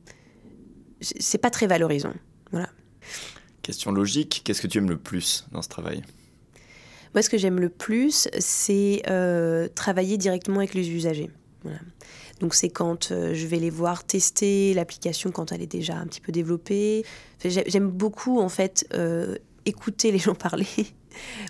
c'est 1.02 1.38
pas 1.38 1.50
très 1.50 1.68
valorisant. 1.68 2.14
Question 3.62 3.92
logique, 3.92 4.42
qu'est-ce 4.46 4.62
que 4.62 4.68
tu 4.68 4.78
aimes 4.78 4.90
le 4.90 4.98
plus 4.98 5.46
dans 5.52 5.62
ce 5.62 5.70
travail? 5.70 6.04
Moi, 7.14 7.22
ce 7.22 7.30
que 7.30 7.38
j'aime 7.38 7.60
le 7.60 7.70
plus, 7.70 8.28
c'est 8.40 9.02
euh, 9.10 9.68
travailler 9.74 10.18
directement 10.18 10.60
avec 10.60 10.74
les 10.74 10.90
usagers. 10.90 11.32
Voilà. 11.64 11.80
Donc, 12.40 12.54
c'est 12.54 12.70
quand 12.70 13.12
euh, 13.12 13.34
je 13.34 13.48
vais 13.48 13.58
les 13.60 13.70
voir 13.70 14.04
tester 14.04 14.74
l'application 14.74 15.32
quand 15.32 15.52
elle 15.52 15.62
est 15.62 15.68
déjà 15.68 15.96
un 15.96 16.06
petit 16.06 16.20
peu 16.22 16.32
développée. 16.32 17.06
J'aime 17.44 17.90
beaucoup, 17.90 18.40
en 18.40 18.50
fait, 18.50 18.86
euh, 18.94 19.38
écouter 19.66 20.12
les 20.12 20.20
gens 20.20 20.36
parler, 20.36 20.68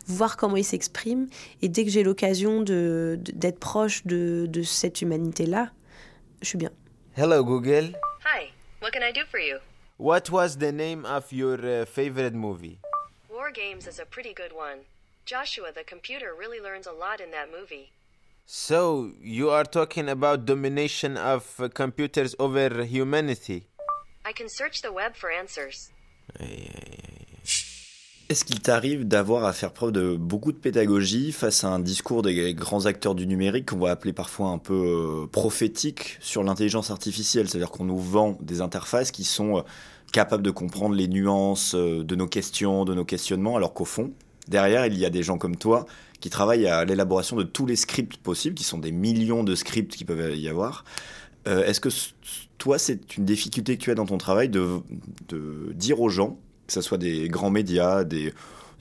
voir 0.07 0.37
comment 0.37 0.57
ils 0.57 0.63
s'expriment. 0.63 1.27
Et 1.61 1.69
dès 1.69 1.85
que 1.85 1.89
j'ai 1.89 2.03
l'occasion 2.03 2.61
de- 2.61 3.17
d'être 3.19 3.59
proche 3.59 4.05
de, 4.05 4.45
de 4.47 4.61
cette 4.61 5.01
humanité-là, 5.01 5.71
je 6.41 6.49
suis 6.49 6.57
bien. 6.57 6.71
Hello, 7.17 7.43
Google. 7.43 7.97
Hi, 8.25 8.51
what 8.81 8.91
can 8.91 9.01
I 9.01 9.11
do 9.11 9.21
for 9.31 9.39
you? 9.39 9.57
What 9.97 10.29
was 10.29 10.57
the 10.57 10.71
name 10.73 11.05
of 11.05 11.31
your 11.31 11.57
uh, 11.63 11.85
favorite 11.85 12.33
movie? 12.35 12.77
War 13.29 13.49
Games 13.51 13.87
is 13.87 13.99
a 13.99 14.05
pretty 14.05 14.33
good 14.33 14.51
one. 14.53 14.79
Joshua, 15.25 15.71
the 15.73 15.83
computer, 15.83 16.33
really 16.37 16.59
learns 16.59 16.85
a 16.85 16.91
lot 16.91 17.19
in 17.19 17.31
that 17.31 17.47
movie. 17.49 17.89
So, 18.47 19.09
you 19.23 19.49
are 19.49 19.63
talking 19.63 20.07
about 20.07 20.45
domination 20.45 21.17
of 21.17 21.59
uh, 21.59 21.67
computers 21.67 22.35
over 22.37 22.83
humanity? 22.83 23.65
I 24.23 24.33
can 24.33 24.49
search 24.49 24.83
the 24.83 24.93
web 24.93 25.15
for 25.15 25.31
answers. 25.31 25.89
Est-ce 28.29 28.45
qu'il 28.45 28.59
t'arrive 28.59 29.07
d'avoir 29.07 29.45
à 29.45 29.53
faire 29.53 29.73
preuve 29.73 29.93
de 29.93 30.15
beaucoup 30.15 30.51
de 30.51 30.57
pédagogie 30.57 31.31
face 31.31 31.63
à 31.63 31.69
un 31.69 31.79
discours 31.79 32.21
des 32.21 32.53
grands 32.53 32.85
acteurs 32.85 33.15
du 33.15 33.25
numérique 33.25 33.69
qu'on 33.69 33.79
va 33.79 33.89
appeler 33.89 34.13
parfois 34.13 34.49
un 34.49 34.59
peu 34.59 34.73
euh, 35.23 35.27
prophétique 35.27 36.17
sur 36.19 36.43
l'intelligence 36.43 36.91
artificielle? 36.91 37.49
C'est-à-dire 37.49 37.71
qu'on 37.71 37.85
nous 37.85 37.99
vend 37.99 38.37
des 38.41 38.61
interfaces 38.61 39.09
qui 39.09 39.23
sont 39.23 39.57
euh, 39.57 39.61
capables 40.11 40.43
de 40.43 40.51
comprendre 40.51 40.93
les 40.93 41.07
nuances 41.07 41.73
euh, 41.73 42.03
de 42.03 42.15
nos 42.15 42.27
questions, 42.27 42.85
de 42.85 42.93
nos 42.93 43.05
questionnements, 43.05 43.55
alors 43.55 43.73
qu'au 43.73 43.85
fond, 43.85 44.13
derrière, 44.47 44.85
il 44.85 44.99
y 44.99 45.05
a 45.05 45.09
des 45.09 45.23
gens 45.23 45.39
comme 45.39 45.55
toi 45.55 45.87
qui 46.25 46.31
travaillent 46.31 46.65
à 46.65 46.85
l'élaboration 46.85 47.35
de 47.35 47.43
tous 47.43 47.67
les 47.67 47.75
scripts 47.75 48.17
possibles, 48.17 48.55
qui 48.55 48.63
sont 48.63 48.79
des 48.79 48.91
millions 48.91 49.43
de 49.43 49.53
scripts 49.53 49.95
qui 49.95 50.05
peuvent 50.05 50.35
y 50.35 50.49
avoir. 50.49 50.83
Euh, 51.47 51.63
Est-ce 51.65 51.79
que 51.79 51.89
toi, 52.57 52.79
c'est 52.79 53.15
une 53.15 53.25
difficulté 53.25 53.77
que 53.77 53.83
tu 53.83 53.91
as 53.91 53.93
dans 53.93 54.07
ton 54.07 54.17
travail 54.17 54.49
de, 54.49 54.81
dire 55.75 56.01
aux 56.01 56.09
gens 56.09 56.39
que 56.65 56.73
ce 56.73 56.81
soit 56.81 56.97
des 56.97 57.29
grands 57.29 57.51
médias, 57.51 58.03
des 58.03 58.33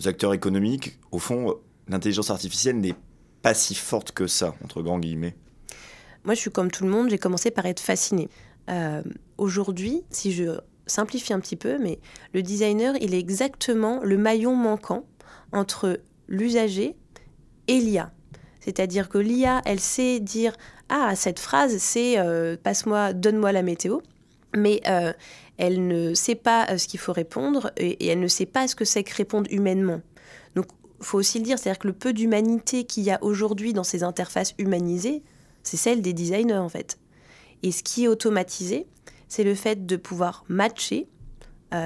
acteurs 0.07 0.33
économiques, 0.33 0.99
au 1.13 1.19
fond, 1.19 1.57
l'intelligence 1.87 2.31
artificielle 2.31 2.81
n'est 2.81 2.95
pas 3.43 3.53
si 3.53 3.75
forte 3.75 4.13
que 4.13 4.27
ça, 4.27 4.55
entre 4.65 4.81
grands 4.81 4.99
guillemets? 4.99 5.37
Moi, 6.25 6.33
je 6.33 6.41
suis 6.41 6.51
comme 6.51 6.71
tout 6.71 6.85
le 6.85 6.91
monde, 6.91 7.11
j'ai 7.11 7.19
commencé 7.19 7.51
par 7.51 7.67
être 7.67 7.81
fascinée. 7.81 8.31
Euh, 8.71 9.03
Aujourd'hui, 9.37 10.03
si 10.09 10.33
je 10.33 10.61
simplifie 10.87 11.35
un 11.35 11.41
petit 11.41 11.57
peu, 11.57 11.77
mais 11.77 11.99
le 12.33 12.41
designer, 12.41 12.95
il 13.03 13.13
est 13.13 13.21
exactement 13.21 14.01
le 14.03 14.17
maillon 14.17 14.57
manquant 14.57 15.05
entre 15.53 16.01
l'usager 16.27 16.97
et 17.69 17.79
l'IA. 17.79 18.11
C'est-à-dire 18.65 19.11
que 19.11 19.19
l'IA, 19.19 19.61
elle 19.67 19.81
sait 19.81 20.21
dire 20.21 20.57
Ah, 20.89 21.15
cette 21.17 21.39
phrase, 21.39 21.77
c'est 21.79 22.19
euh, 22.19 22.57
passe-moi, 22.63 23.13
donne-moi 23.13 23.53
la 23.53 23.63
météo. 23.63 23.99
Mais 24.57 24.81
euh, 24.87 25.13
elle 25.59 25.87
ne 25.87 26.15
sait 26.15 26.35
pas 26.35 26.67
euh, 26.71 26.79
ce 26.79 26.89
qu'il 26.89 27.01
faut 27.01 27.13
répondre 27.13 27.73
et, 27.77 28.07
elle 28.07 28.21
ne 28.21 28.29
sait 28.29 28.47
pas 28.47 28.67
ce 28.67 28.75
que 28.75 28.85
c'est 28.85 29.05
que 29.05 29.15
répondre 29.15 29.51
humainement. 29.53 30.01
Donc, 30.55 30.67
faut 31.01 31.19
aussi 31.19 31.39
le 31.39 31.45
dire, 31.45 31.59
c'est-à-dire 31.59 31.79
que 31.79 31.89
le 31.89 31.93
peu 31.93 32.13
d'humanité 32.13 32.85
qu'il 32.85 33.03
y 33.03 33.11
a 33.11 33.23
aujourd'hui 33.23 33.75
dans 33.75 33.85
ces 33.85 34.03
interfaces 34.03 34.55
humanisées, 34.59 35.23
c'est 35.63 35.77
celle 35.77 36.01
des 36.01 36.15
designers 36.15 36.57
en 36.57 36.69
fait. 36.69 36.99
Et 37.63 37.73
ce 37.73 37.83
qui 37.83 38.05
est 38.05 38.09
automatisé, 38.09 38.87
c'est 39.29 39.45
le 39.45 39.55
fait 39.55 39.85
de 39.85 39.97
pouvoir 39.97 40.45
matcher, 40.49 41.09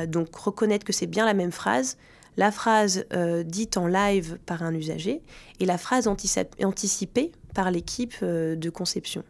donc 0.07 0.35
reconnaître 0.37 0.85
que 0.85 0.93
c'est 0.93 1.07
bien 1.07 1.25
la 1.25 1.35
même 1.35 1.53
phrase, 1.53 1.97
la 2.39 2.53
phrase 2.53 3.05
euh, 3.13 3.43
dite 3.43 3.77
en 3.77 3.89
live 3.89 4.39
par 4.47 4.63
un 4.63 4.73
usager 4.73 5.21
et 5.61 5.67
la 5.67 5.77
phrase 5.77 6.07
antici- 6.07 6.47
anticipée 6.65 7.33
par 7.53 7.71
l'équipe 7.71 8.15
euh, 8.23 8.55
de 8.55 8.71
conception. 8.71 9.25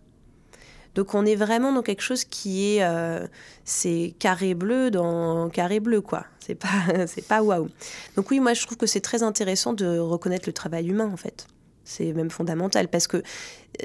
Donc 0.95 1.15
on 1.15 1.25
est 1.25 1.35
vraiment 1.35 1.73
dans 1.73 1.83
quelque 1.83 2.03
chose 2.03 2.25
qui 2.25 2.77
est 2.77 2.85
euh, 2.85 3.27
c'est 3.65 4.15
carré 4.19 4.55
bleu 4.55 4.91
dans 4.91 5.49
carré 5.49 5.81
bleu 5.81 6.03
quoi. 6.03 6.27
C'est 6.39 6.55
pas 6.55 6.69
c'est 7.07 7.27
pas 7.27 7.43
waouh. 7.43 7.69
Donc 8.15 8.31
oui, 8.31 8.41
moi 8.41 8.53
je 8.53 8.65
trouve 8.65 8.77
que 8.77 8.87
c'est 8.87 9.01
très 9.01 9.23
intéressant 9.23 9.73
de 9.73 9.99
reconnaître 9.99 10.47
le 10.47 10.53
travail 10.53 10.89
humain 10.89 11.11
en 11.11 11.17
fait. 11.17 11.47
C'est 11.85 12.13
même 12.13 12.31
fondamental 12.31 12.89
parce 12.89 13.07
que 13.07 13.23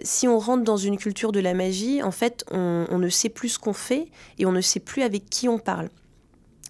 si 0.03 0.27
on 0.27 0.37
rentre 0.37 0.65
dans 0.65 0.75
une 0.75 0.97
culture 0.97 1.31
de 1.31 1.39
la 1.39 1.53
magie, 1.53 2.03
en 2.03 2.11
fait, 2.11 2.43
on 2.51 2.97
ne 2.97 3.07
sait 3.07 3.29
plus 3.29 3.49
ce 3.49 3.59
qu'on 3.59 3.71
fait 3.71 4.09
et 4.37 4.45
on 4.45 4.51
ne 4.51 4.59
sait 4.59 4.81
plus 4.81 5.03
avec 5.03 5.29
qui 5.29 5.47
on 5.47 5.57
parle. 5.59 5.89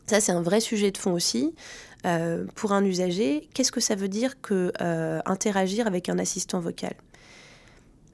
Ça, 0.07 0.19
c'est 0.19 0.31
un 0.31 0.41
vrai 0.41 0.59
sujet 0.59 0.91
de 0.91 0.97
fond 0.97 1.13
aussi. 1.13 1.53
Euh, 2.05 2.45
pour 2.55 2.73
un 2.73 2.83
usager, 2.83 3.47
qu'est-ce 3.53 3.71
que 3.71 3.79
ça 3.79 3.95
veut 3.95 4.09
dire 4.09 4.41
que 4.41 4.73
euh, 4.81 5.21
interagir 5.25 5.87
avec 5.87 6.09
un 6.09 6.19
assistant 6.19 6.59
vocal? 6.59 6.93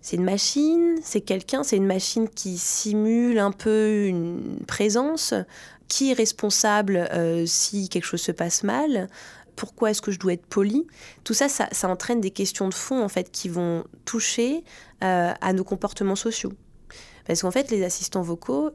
C'est 0.01 0.15
une 0.15 0.24
machine, 0.24 0.98
c'est 1.03 1.22
quelqu'un, 1.22 1.63
c'est 1.63 1.75
une 1.75 1.88
machine 1.88 2.29
qui 2.29 2.58
simule 2.58 3.39
un 3.39 3.51
peu 3.51 4.05
une 4.05 4.60
présence? 4.67 5.34
Qui 5.88 6.12
est 6.12 6.13
responsable 6.13 6.98
euh, 6.98 7.48
si 7.48 7.89
quelque 7.89 8.05
chose 8.05 8.22
se 8.22 8.31
passe 8.31 8.62
mal? 8.62 9.10
Pourquoi 9.55 9.89
est-ce 9.89 10.03
que 10.03 10.12
je 10.12 10.19
dois 10.19 10.34
être 10.34 10.46
poli? 10.46 10.86
Tout 11.24 11.34
ça, 11.34 11.50
ça, 11.50 11.67
ça 11.72 11.89
entraîne 11.89 12.22
des 12.22 12.29
questions 12.29 12.69
de 12.69 12.74
fond 12.75 13.03
en 13.03 13.10
fait 13.10 13.31
qui 13.31 13.50
vont 13.50 13.84
toucher 14.05 14.63
à 15.01 15.53
nos 15.53 15.63
comportements 15.63 16.15
sociaux. 16.15 16.53
Parce 17.29 17.43
qu'en 17.43 17.51
fait, 17.51 17.69
les 17.69 17.83
assistants 17.83 18.24
vocaux, 18.24 18.71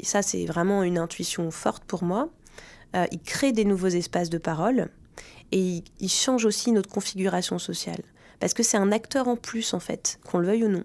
ça 0.00 0.22
c'est 0.22 0.46
vraiment 0.46 0.84
une 0.84 0.96
intuition 0.96 1.50
forte 1.50 1.82
pour 1.82 2.04
moi. 2.04 2.30
Euh, 2.94 3.04
ils 3.10 3.18
créent 3.18 3.50
des 3.50 3.64
nouveaux 3.64 3.88
espaces 3.88 4.30
de 4.30 4.38
parole 4.38 4.90
et 5.50 5.82
ils, 5.98 6.08
changent 6.08 6.44
aussi 6.44 6.70
notre 6.70 6.88
configuration 6.88 7.58
sociale. 7.58 8.00
Parce 8.38 8.54
que 8.54 8.62
c'est 8.62 8.76
un 8.76 8.92
acteur 8.92 9.26
en 9.26 9.34
plus 9.34 9.74
en 9.74 9.80
fait, 9.80 10.20
qu'on 10.24 10.38
le 10.38 10.46
veuille 10.46 10.66
ou 10.66 10.68
non. 10.68 10.84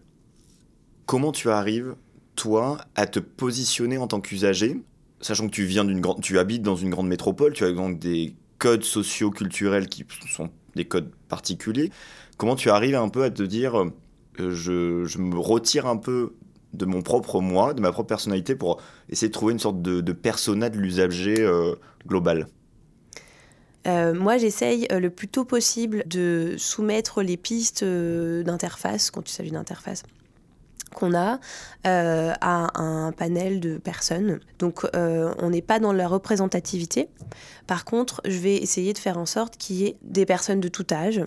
Comment 1.05 1.31
tu 1.31 1.51
arrives, 1.51 1.95
toi, 2.35 2.79
à 2.95 3.05
te 3.05 3.19
positionner 3.19 3.99
en 3.99 4.07
tant 4.07 4.19
qu'usager, 4.19 4.81
sachant 5.21 5.45
que 5.45 5.53
tu 5.53 5.65
viens 5.65 5.85
d'une 5.85 6.01
grande, 6.01 6.21
tu 6.21 6.39
habites 6.39 6.63
dans 6.63 6.75
une 6.75 6.89
grande 6.89 7.07
métropole, 7.07 7.53
tu 7.53 7.65
as 7.65 7.71
donc 7.71 7.99
des 7.99 8.33
codes 8.57 8.83
socio-culturels 8.83 9.85
qui 9.85 10.07
sont 10.27 10.49
des 10.75 10.85
codes 10.85 11.11
particuliers. 11.27 11.91
Comment 12.37 12.55
tu 12.55 12.71
arrives 12.71 12.95
un 12.95 13.09
peu 13.09 13.21
à 13.21 13.29
te 13.29 13.43
dire, 13.43 13.79
euh, 13.79 14.55
je 14.55 15.19
me 15.19 15.37
retire 15.37 15.85
un 15.85 15.97
peu 15.97 16.33
de 16.73 16.85
mon 16.85 17.01
propre 17.01 17.39
moi, 17.39 17.73
de 17.73 17.81
ma 17.81 17.91
propre 17.91 18.07
personnalité, 18.07 18.55
pour 18.55 18.81
essayer 19.09 19.27
de 19.27 19.33
trouver 19.33 19.53
une 19.53 19.59
sorte 19.59 19.81
de, 19.81 20.13
persona 20.13 20.69
de 20.69 20.77
l'usager 20.77 21.35
euh, 21.39 21.75
global 22.07 22.47
Euh, 23.85 24.13
moi, 24.13 24.37
j'essaye 24.37 24.87
euh, 24.91 24.99
le 24.99 25.09
plus 25.09 25.27
tôt 25.27 25.43
possible 25.43 26.03
de 26.07 26.55
soumettre 26.57 27.21
les 27.21 27.35
pistes 27.35 27.83
d'interface, 27.83 29.11
quand 29.11 29.29
il 29.29 29.33
s'agit 29.33 29.51
d'interface, 29.51 30.03
qu'on 30.95 31.13
a 31.13 31.39
à 31.83 32.79
un 32.79 33.11
panel 33.11 33.59
de 33.59 33.77
personnes. 33.77 34.39
Donc, 34.59 34.85
on 34.93 35.49
n'est 35.49 35.61
pas 35.61 35.79
dans 35.79 35.91
la 35.91 36.07
représentativité. 36.07 37.09
Par 37.67 37.83
contre, 37.83 38.21
je 38.25 38.37
vais 38.37 38.55
essayer 38.55 38.93
de 38.93 38.99
faire 38.99 39.17
en 39.17 39.25
sorte 39.25 39.57
qu'il 39.57 39.75
y 39.77 39.85
ait 39.85 39.97
des 40.03 40.25
personnes 40.25 40.61
de 40.61 40.69
tout 40.69 40.85
âge, 40.91 41.21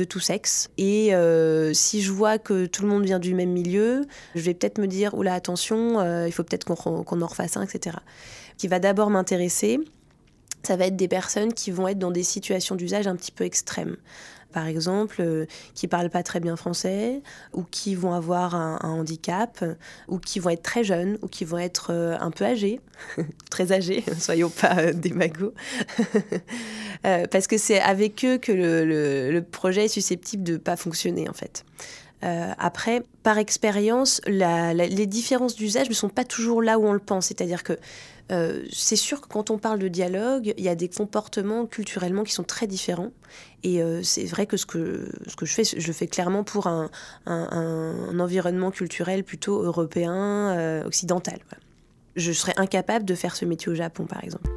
de 0.00 0.04
tout 0.04 0.20
sexe. 0.20 0.70
Et 0.78 1.14
euh, 1.14 1.72
si 1.74 2.00
je 2.02 2.10
vois 2.10 2.38
que 2.38 2.66
tout 2.66 2.82
le 2.82 2.88
monde 2.88 3.04
vient 3.04 3.18
du 3.18 3.34
même 3.34 3.50
milieu, 3.50 4.06
je 4.34 4.40
vais 4.40 4.54
peut-être 4.54 4.78
me 4.78 4.86
dire, 4.86 5.14
oula, 5.14 5.34
attention, 5.34 6.00
euh, 6.00 6.26
il 6.26 6.32
faut 6.32 6.42
peut-être 6.42 6.64
qu'on 6.64 7.22
en 7.22 7.26
refasse 7.26 7.56
un, 7.56 7.62
etc. 7.62 7.96
Qui 8.56 8.66
va 8.66 8.78
d'abord 8.78 9.10
m'intéresser, 9.10 9.78
ça 10.62 10.76
va 10.76 10.86
être 10.86 10.96
des 10.96 11.08
personnes 11.08 11.52
qui 11.52 11.70
vont 11.70 11.86
être 11.86 11.98
dans 11.98 12.10
des 12.10 12.22
situations 12.22 12.74
d'usage 12.74 13.06
un 13.06 13.16
petit 13.16 13.32
peu 13.32 13.44
extrêmes. 13.44 13.96
Par 14.52 14.66
exemple, 14.66 15.16
euh, 15.20 15.46
qui 15.74 15.88
parlent 15.88 16.10
pas 16.10 16.22
très 16.22 16.40
bien 16.40 16.56
français, 16.56 17.22
ou 17.52 17.62
qui 17.62 17.94
vont 17.94 18.12
avoir 18.12 18.54
un, 18.54 18.78
handicap, 18.82 19.64
ou 20.08 20.18
qui 20.18 20.38
vont 20.40 20.50
être 20.50 20.62
très 20.62 20.84
jeunes, 20.84 21.18
ou 21.22 21.28
qui 21.28 21.44
vont 21.44 21.58
être 21.58 21.92
euh, 21.92 22.16
un 22.20 22.30
peu 22.30 22.44
âgés, 22.44 22.80
très 23.50 23.72
âgés, 23.72 24.04
soyons 24.18 24.50
pas 24.50 24.76
euh, 24.78 24.92
des 24.92 25.10
magots, 25.12 25.54
Euh, 27.06 27.24
parce 27.30 27.46
que 27.46 27.56
c'est 27.56 27.80
avec 27.80 28.22
eux 28.26 28.36
que 28.36 28.52
le, 28.52 28.84
le- 28.84 29.30
le 29.32 29.42
projet 29.42 29.86
est 29.86 29.88
susceptible 29.88 30.42
de 30.42 30.58
pas 30.58 30.76
fonctionner 30.76 31.30
en 31.30 31.32
fait. 31.32 31.64
Euh, 32.22 32.52
après, 32.58 33.02
par 33.22 33.38
expérience, 33.38 34.20
les 34.26 35.06
différences 35.06 35.56
d'usage 35.56 35.88
ne 35.88 35.94
sont 35.94 36.08
pas 36.08 36.24
toujours 36.24 36.62
là 36.62 36.78
où 36.78 36.86
on 36.86 36.92
le 36.92 36.98
pense. 36.98 37.26
C'est-à-dire 37.26 37.62
que 37.62 37.78
euh, 38.30 38.64
c'est 38.70 38.96
sûr 38.96 39.20
que 39.20 39.26
quand 39.26 39.50
on 39.50 39.58
parle 39.58 39.78
de 39.78 39.88
dialogue, 39.88 40.54
il 40.56 40.64
y 40.64 40.68
a 40.68 40.74
des 40.74 40.88
comportements 40.88 41.66
culturellement 41.66 42.22
qui 42.22 42.32
sont 42.32 42.44
très 42.44 42.66
différents. 42.66 43.10
Et 43.62 43.82
euh, 43.82 44.02
c'est 44.02 44.26
vrai 44.26 44.46
que 44.46 44.56
ce, 44.56 44.66
que 44.66 45.06
je 45.42 45.52
fais, 45.52 45.64
je 45.64 45.86
le 45.86 45.92
fais 45.92 46.06
clairement 46.06 46.44
pour 46.44 46.66
un, 46.66 46.90
environnement 47.26 48.70
culturel 48.70 49.24
plutôt 49.24 49.62
européen, 49.62 50.82
occidental. 50.84 51.38
Je 52.16 52.32
serais 52.32 52.54
incapable 52.56 53.04
de 53.04 53.14
faire 53.14 53.34
ce 53.34 53.44
métier 53.44 53.70
au 53.70 53.74
Japon, 53.74 54.04
par 54.04 54.22
exemple. 54.22 54.50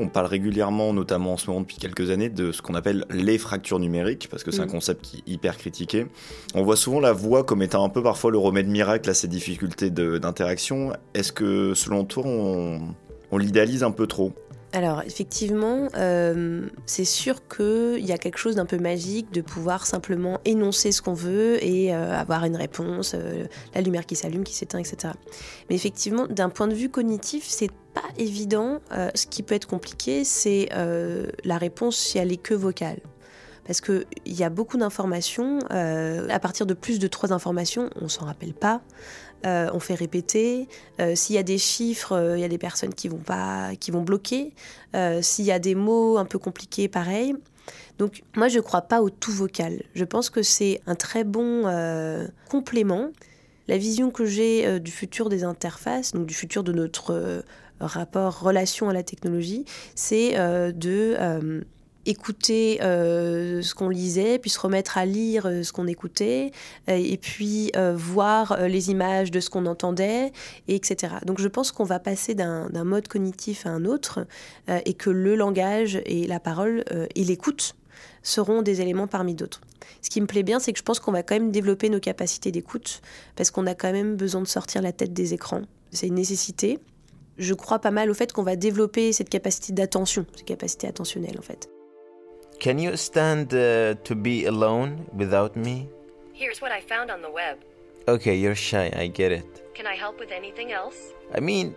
On 0.00 0.08
parle 0.08 0.26
régulièrement, 0.26 0.92
notamment 0.92 1.34
en 1.34 1.36
ce 1.36 1.48
moment 1.48 1.60
depuis 1.60 1.76
quelques 1.76 2.10
années, 2.10 2.28
de 2.30 2.52
ce 2.52 2.62
qu'on 2.62 2.74
appelle 2.74 3.04
les 3.10 3.38
fractures 3.38 3.78
numériques, 3.78 4.28
parce 4.30 4.42
que 4.42 4.50
c'est 4.50 4.62
un 4.62 4.66
Mm. 4.66 4.70
concept 4.70 5.02
qui 5.04 5.18
est 5.18 5.30
hyper 5.30 5.56
critiqué. 5.58 6.06
On 6.54 6.62
voit 6.62 6.76
souvent 6.76 7.00
la 7.00 7.12
voix 7.12 7.44
comme 7.44 7.62
étant 7.62 7.84
un 7.84 7.88
peu 7.90 8.02
parfois 8.02 8.30
le 8.30 8.38
remède 8.38 8.66
miracle 8.68 9.08
à 9.10 9.14
ces 9.14 9.28
difficultés 9.28 9.90
d'interaction. 9.90 10.92
Est-ce 11.14 11.32
que, 11.32 11.74
selon 11.74 12.04
toi, 12.04 12.22
on, 12.26 12.80
on 13.30 13.38
l'idéalise 13.38 13.82
un 13.82 13.90
peu 13.90 14.06
trop? 14.06 14.32
Alors, 14.72 15.02
effectivement, 15.02 15.88
euh, 15.96 16.68
c'est 16.86 17.04
sûr 17.04 17.48
qu'il 17.48 18.06
y 18.06 18.12
a 18.12 18.18
quelque 18.18 18.38
chose 18.38 18.54
d'un 18.54 18.66
peu 18.66 18.78
magique 18.78 19.32
de 19.32 19.40
pouvoir 19.40 19.84
simplement 19.84 20.38
énoncer 20.44 20.92
ce 20.92 21.02
qu'on 21.02 21.12
veut 21.12 21.62
et 21.64 21.92
euh, 21.92 22.14
avoir 22.14 22.44
une 22.44 22.54
réponse, 22.54 23.14
euh, 23.16 23.46
la 23.74 23.80
lumière 23.80 24.06
qui 24.06 24.14
s'allume, 24.14 24.44
qui 24.44 24.54
s'éteint, 24.54 24.78
etc. 24.78 25.12
Mais 25.68 25.74
effectivement, 25.74 26.28
d'un 26.28 26.50
point 26.50 26.68
de 26.68 26.74
vue 26.74 26.88
cognitif, 26.88 27.44
c'est 27.48 27.70
pas 27.94 28.08
évident. 28.18 28.78
Ce 29.16 29.26
qui 29.26 29.42
peut 29.42 29.56
être 29.56 29.66
compliqué, 29.66 30.22
c'est 30.22 30.68
la 30.70 31.58
réponse 31.58 31.96
si 31.96 32.18
elle 32.18 32.30
est 32.30 32.36
que 32.36 32.54
vocale. 32.54 33.00
Parce 33.66 33.80
qu'il 33.80 34.06
y 34.26 34.44
a 34.44 34.48
beaucoup 34.48 34.76
d'informations. 34.76 35.58
à 35.70 36.38
partir 36.38 36.66
de 36.66 36.74
plus 36.74 37.00
de 37.00 37.08
trois 37.08 37.32
informations, 37.32 37.90
on 38.00 38.06
s'en 38.06 38.26
rappelle 38.26 38.54
pas. 38.54 38.80
Euh, 39.46 39.70
on 39.72 39.80
fait 39.80 39.94
répéter. 39.94 40.68
Euh, 41.00 41.14
S'il 41.14 41.36
y 41.36 41.38
a 41.38 41.42
des 41.42 41.58
chiffres, 41.58 42.12
euh, 42.12 42.36
il 42.36 42.40
y 42.40 42.44
a 42.44 42.48
des 42.48 42.58
personnes 42.58 42.94
qui 42.94 43.08
vont 43.08 43.18
pas, 43.18 43.70
qui 43.78 43.90
vont 43.90 44.02
bloquer. 44.02 44.52
S'il 45.22 45.44
y 45.44 45.52
a 45.52 45.58
des 45.58 45.74
mots 45.74 46.18
un 46.18 46.24
peu 46.24 46.38
compliqués, 46.38 46.88
pareil. 46.88 47.34
Donc 47.98 48.22
moi, 48.34 48.48
je 48.48 48.56
ne 48.56 48.62
crois 48.62 48.82
pas 48.82 49.02
au 49.02 49.10
tout 49.10 49.32
vocal. 49.32 49.82
Je 49.94 50.04
pense 50.04 50.30
que 50.30 50.42
c'est 50.42 50.80
un 50.86 50.94
très 50.94 51.22
bon 51.22 51.64
complément. 52.48 53.10
La 53.68 53.78
vision 53.78 54.10
que 54.10 54.24
j'ai 54.24 54.80
du 54.80 54.90
futur 54.90 55.28
des 55.28 55.44
interfaces, 55.44 56.12
donc 56.12 56.26
du 56.26 56.34
futur 56.34 56.64
de 56.64 56.72
notre 56.72 57.44
rapport, 57.78 58.40
relation 58.40 58.88
à 58.88 58.92
la 58.92 59.04
technologie, 59.04 59.64
c'est 59.94 60.34
de 60.72 61.64
écouter 62.06 62.80
euh, 62.82 63.62
ce 63.62 63.74
qu'on 63.74 63.88
lisait, 63.88 64.38
puis 64.38 64.50
se 64.50 64.58
remettre 64.58 64.98
à 64.98 65.04
lire 65.04 65.46
euh, 65.46 65.62
ce 65.62 65.72
qu'on 65.72 65.86
écoutait, 65.86 66.50
euh, 66.88 66.96
et 66.96 67.16
puis 67.16 67.72
voir 67.94 68.66
les 68.68 68.90
images 68.90 69.30
de 69.30 69.40
ce 69.40 69.50
qu'on 69.50 69.66
entendait, 69.66 70.32
et 70.68 70.74
etc. 70.74 71.14
Donc 71.24 71.40
je 71.40 71.48
pense 71.48 71.72
qu'on 71.72 71.84
va 71.84 71.98
passer 71.98 72.34
d'un 72.34 72.84
mode 72.84 73.08
cognitif 73.08 73.66
à 73.66 73.70
un 73.70 73.84
autre, 73.84 74.26
et 74.68 74.94
que 74.94 75.10
le 75.10 75.34
langage 75.36 76.00
et 76.06 76.26
la 76.26 76.40
parole 76.40 76.84
et 77.14 77.24
l'écoute 77.24 77.74
seront 78.22 78.62
des 78.62 78.80
éléments 78.80 79.06
parmi 79.06 79.34
d'autres. 79.34 79.60
Ce 80.02 80.10
qui 80.10 80.20
me 80.20 80.26
plaît 80.26 80.42
bien, 80.42 80.60
c'est 80.60 80.72
que 80.72 80.78
je 80.78 80.82
pense 80.82 81.00
qu'on 81.00 81.12
va 81.12 81.22
quand 81.22 81.34
même 81.34 81.50
développer 81.50 81.88
nos 81.88 82.00
capacités 82.00 82.50
d'écoute, 82.50 83.02
parce 83.36 83.50
qu'on 83.50 83.66
a 83.66 83.74
quand 83.74 83.92
même 83.92 84.16
besoin 84.16 84.42
de 84.42 84.48
sortir 84.48 84.82
la 84.82 84.92
tête 84.92 85.12
des 85.12 85.34
écrans. 85.34 85.62
C'est 85.92 86.06
une 86.06 86.14
nécessité. 86.14 86.78
Je 87.38 87.54
crois 87.54 87.78
pas 87.78 87.90
mal 87.90 88.10
au 88.10 88.14
fait 88.14 88.32
qu'on 88.32 88.42
va 88.42 88.56
développer 88.56 89.12
cette 89.12 89.30
capacité 89.30 89.72
d'attention, 89.72 90.26
cette 90.34 90.46
capacité 90.46 90.86
attentionnelle 90.86 91.38
en 91.38 91.42
fait. 91.42 91.68
Can 92.60 92.78
you 92.78 92.94
stand 92.98 93.54
uh, 93.54 93.94
to 94.04 94.14
be 94.14 94.44
alone 94.44 95.08
without 95.14 95.56
me? 95.56 95.88
Here's 96.34 96.60
what 96.60 96.70
I 96.70 96.82
found 96.82 97.10
on 97.10 97.22
the 97.22 97.30
web. 97.30 97.56
Okay, 98.06 98.36
you're 98.36 98.54
shy, 98.54 98.92
I 98.94 99.06
get 99.06 99.32
it. 99.32 99.74
Can 99.74 99.86
I 99.86 99.94
help 99.94 100.20
with 100.20 100.30
anything 100.30 100.70
else? 100.70 101.14
I 101.34 101.40
mean, 101.40 101.74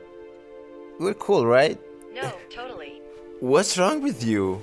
we're 1.00 1.14
cool, 1.14 1.46
right? 1.46 1.80
No, 2.14 2.30
totally. 2.50 3.02
What's 3.40 3.78
wrong 3.78 4.02
with 4.02 4.26
you? 4.26 4.62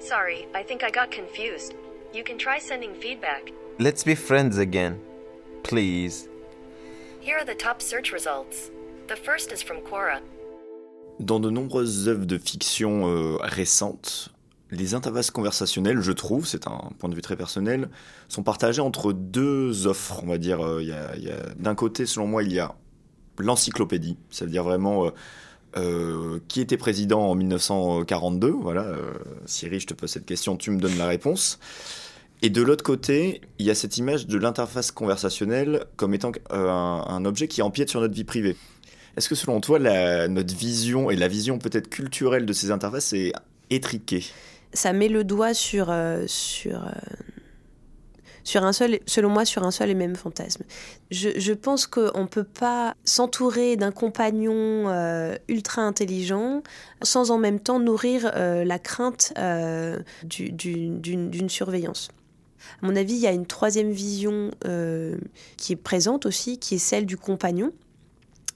Sorry, 0.00 0.48
I 0.56 0.64
think 0.64 0.82
I 0.82 0.90
got 0.90 1.12
confused. 1.12 1.74
You 2.12 2.24
can 2.24 2.36
try 2.36 2.58
sending 2.58 2.92
feedback. 2.94 3.52
Let's 3.78 4.02
be 4.02 4.16
friends 4.16 4.58
again. 4.58 5.00
Please. 5.62 6.28
Here 7.20 7.38
are 7.38 7.44
the 7.44 7.54
top 7.54 7.80
search 7.80 8.10
results. 8.10 8.72
The 9.06 9.14
first 9.14 9.52
is 9.52 9.62
from 9.62 9.82
Quora. 9.82 10.20
Dans 11.24 11.38
de 11.38 11.50
nombreuses 11.50 12.08
œuvres 12.08 12.26
de 12.26 12.38
fiction 12.38 13.06
euh, 13.06 13.36
récentes, 13.42 14.30
les 14.70 14.94
interfaces 14.94 15.30
conversationnelles, 15.30 16.00
je 16.00 16.12
trouve, 16.12 16.46
c'est 16.46 16.66
un 16.66 16.90
point 16.98 17.08
de 17.08 17.14
vue 17.14 17.22
très 17.22 17.36
personnel, 17.36 17.88
sont 18.28 18.42
partagées 18.42 18.80
entre 18.80 19.12
deux 19.12 19.86
offres, 19.86 20.20
on 20.22 20.28
va 20.28 20.38
dire. 20.38 20.64
Euh, 20.64 20.82
y 20.82 20.92
a- 20.92 21.54
D'un 21.58 21.74
côté, 21.74 22.06
selon 22.06 22.26
moi, 22.26 22.42
il 22.42 22.52
y 22.52 22.58
a 22.58 22.74
l'encyclopédie, 23.40 24.16
c'est-à-dire 24.30 24.64
vraiment 24.64 25.06
euh, 25.06 25.10
euh, 25.76 26.40
qui 26.48 26.60
était 26.60 26.76
président 26.76 27.20
en 27.20 27.34
1942. 27.34 28.50
Voilà, 28.50 28.82
euh, 28.82 29.12
Siri, 29.46 29.80
je 29.80 29.86
te 29.86 29.94
pose 29.94 30.10
cette 30.10 30.26
question, 30.26 30.56
tu 30.56 30.70
me 30.70 30.80
donnes 30.80 30.98
la 30.98 31.06
réponse. 31.06 31.58
Et 32.42 32.48
de 32.50 32.62
l'autre 32.62 32.82
côté, 32.82 33.42
il 33.58 33.66
y 33.66 33.70
a 33.70 33.74
cette 33.74 33.98
image 33.98 34.26
de 34.26 34.38
l'interface 34.38 34.92
conversationnelle 34.92 35.84
comme 35.96 36.14
étant 36.14 36.32
un, 36.50 37.24
objet 37.26 37.48
qui 37.48 37.60
empiète 37.60 37.90
sur 37.90 38.00
notre 38.00 38.14
vie 38.14 38.24
privée. 38.24 38.56
Est-ce 39.16 39.28
que 39.28 39.34
selon 39.34 39.60
toi, 39.60 39.78
notre 39.78 40.54
vision 40.56 41.10
et 41.10 41.16
la 41.16 41.28
vision 41.28 41.58
peut-être 41.58 41.90
culturelle 41.90 42.46
de 42.46 42.52
ces 42.54 42.70
interfaces 42.70 43.12
est 43.12 43.32
étriquée? 43.68 44.24
Ça 44.72 44.92
met 44.92 45.08
le 45.08 45.24
doigt 45.24 45.54
sur, 45.54 45.90
euh, 45.90 46.24
sur, 46.26 46.84
euh, 46.84 46.90
sur 48.44 48.64
un 48.64 48.72
seul, 48.72 49.00
selon 49.06 49.28
moi, 49.28 49.44
sur 49.44 49.64
un 49.64 49.70
seul 49.70 49.90
et 49.90 49.94
même 49.94 50.16
fantasme. 50.16 50.64
Je, 51.10 51.52
pense 51.52 51.86
qu'on 51.86 52.22
ne 52.22 52.26
peut 52.26 52.44
pas 52.44 52.94
s'entourer 53.04 53.76
d'un 53.76 53.92
compagnon 53.92 54.88
euh, 54.88 55.36
ultra 55.48 55.82
intelligent 55.82 56.62
sans 57.02 57.30
en 57.30 57.38
même 57.38 57.60
temps 57.60 57.78
nourrir 57.78 58.32
la 58.34 58.78
crainte 58.78 59.32
du- 60.24 60.50
du- 60.52 60.88
d'une 60.88 61.30
d'une 61.30 61.48
surveillance. 61.48 62.08
À 62.82 62.86
mon 62.86 62.96
avis, 62.96 63.14
il 63.14 63.20
y 63.20 63.26
a 63.26 63.32
une 63.32 63.46
troisième 63.46 63.90
vision 63.90 64.50
qui 65.56 65.72
est 65.72 65.76
présente 65.82 66.26
aussi, 66.26 66.58
qui 66.58 66.76
est 66.76 66.78
celle 66.78 67.06
du 67.06 67.16
compagnon, 67.16 67.72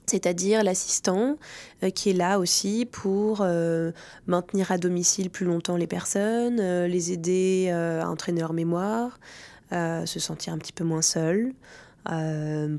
c'est-à-dire 0.07 0.63
l'assistant 0.63 1.37
euh, 1.83 1.89
qui 1.89 2.11
est 2.11 2.13
là 2.13 2.39
aussi 2.39 2.85
pour 2.85 3.39
euh, 3.41 3.91
maintenir 4.27 4.71
à 4.71 4.77
domicile 4.77 5.29
plus 5.29 5.45
longtemps 5.45 5.77
les 5.77 5.87
personnes, 5.87 6.59
euh, 6.59 6.87
les 6.87 7.11
aider 7.11 7.69
à 7.69 8.09
entraîner 8.09 8.41
leur 8.41 8.53
mémoire, 8.53 9.19
se 9.71 10.19
sentir 10.19 10.53
un 10.53 10.57
petit 10.57 10.71
peu 10.73 10.83
moins 10.83 11.01
seul, 11.01 11.53